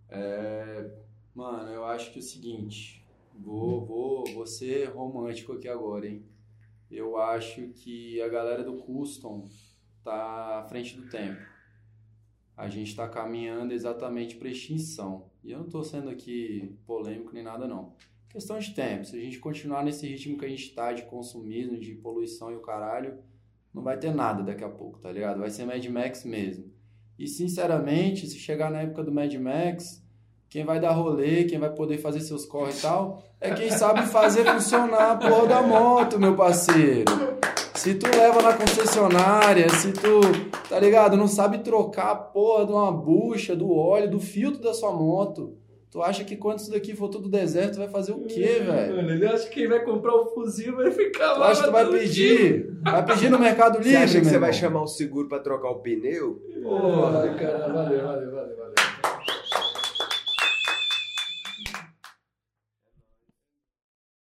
[0.09, 0.91] É,
[1.35, 3.07] mano, eu acho que é o seguinte,
[3.39, 6.25] vou, vou, vou ser romântico aqui agora, hein?
[6.91, 9.47] Eu acho que a galera do custom
[10.03, 11.39] tá à frente do tempo.
[12.57, 15.31] A gente tá caminhando exatamente para extinção.
[15.45, 17.93] E eu não tô sendo aqui polêmico nem nada não.
[18.31, 19.05] Questão de tempo.
[19.05, 22.57] Se a gente continuar nesse ritmo que a gente tá de consumismo, de poluição e
[22.57, 23.19] o caralho,
[23.73, 25.41] não vai ter nada daqui a pouco, tá ligado?
[25.41, 26.78] Vai ser Mad Max mesmo.
[27.19, 30.01] E sinceramente, se chegar na época do Mad Max,
[30.49, 34.03] quem vai dar rolê, quem vai poder fazer seus corre e tal, é quem sabe
[34.07, 37.13] fazer funcionar a porra da moto, meu parceiro.
[37.75, 40.21] Se tu leva na concessionária, se tu,
[40.69, 44.73] tá ligado, não sabe trocar a porra de uma bucha, do óleo, do filtro da
[44.73, 45.57] sua moto,
[45.91, 48.97] tu acha que quando isso daqui for tudo deserto, tu vai fazer o quê, velho?
[48.97, 51.49] Mano, ele acha que quem vai comprar o fuzil vai ficar Tu lá.
[51.49, 52.71] acha que tu vai pedir?
[52.83, 55.71] Vai pedir no Mercado Livre, Você acha que você vai chamar o seguro para trocar
[55.71, 56.43] o pneu?
[56.63, 58.75] Porra, cara, valeu, valeu, valeu, valeu.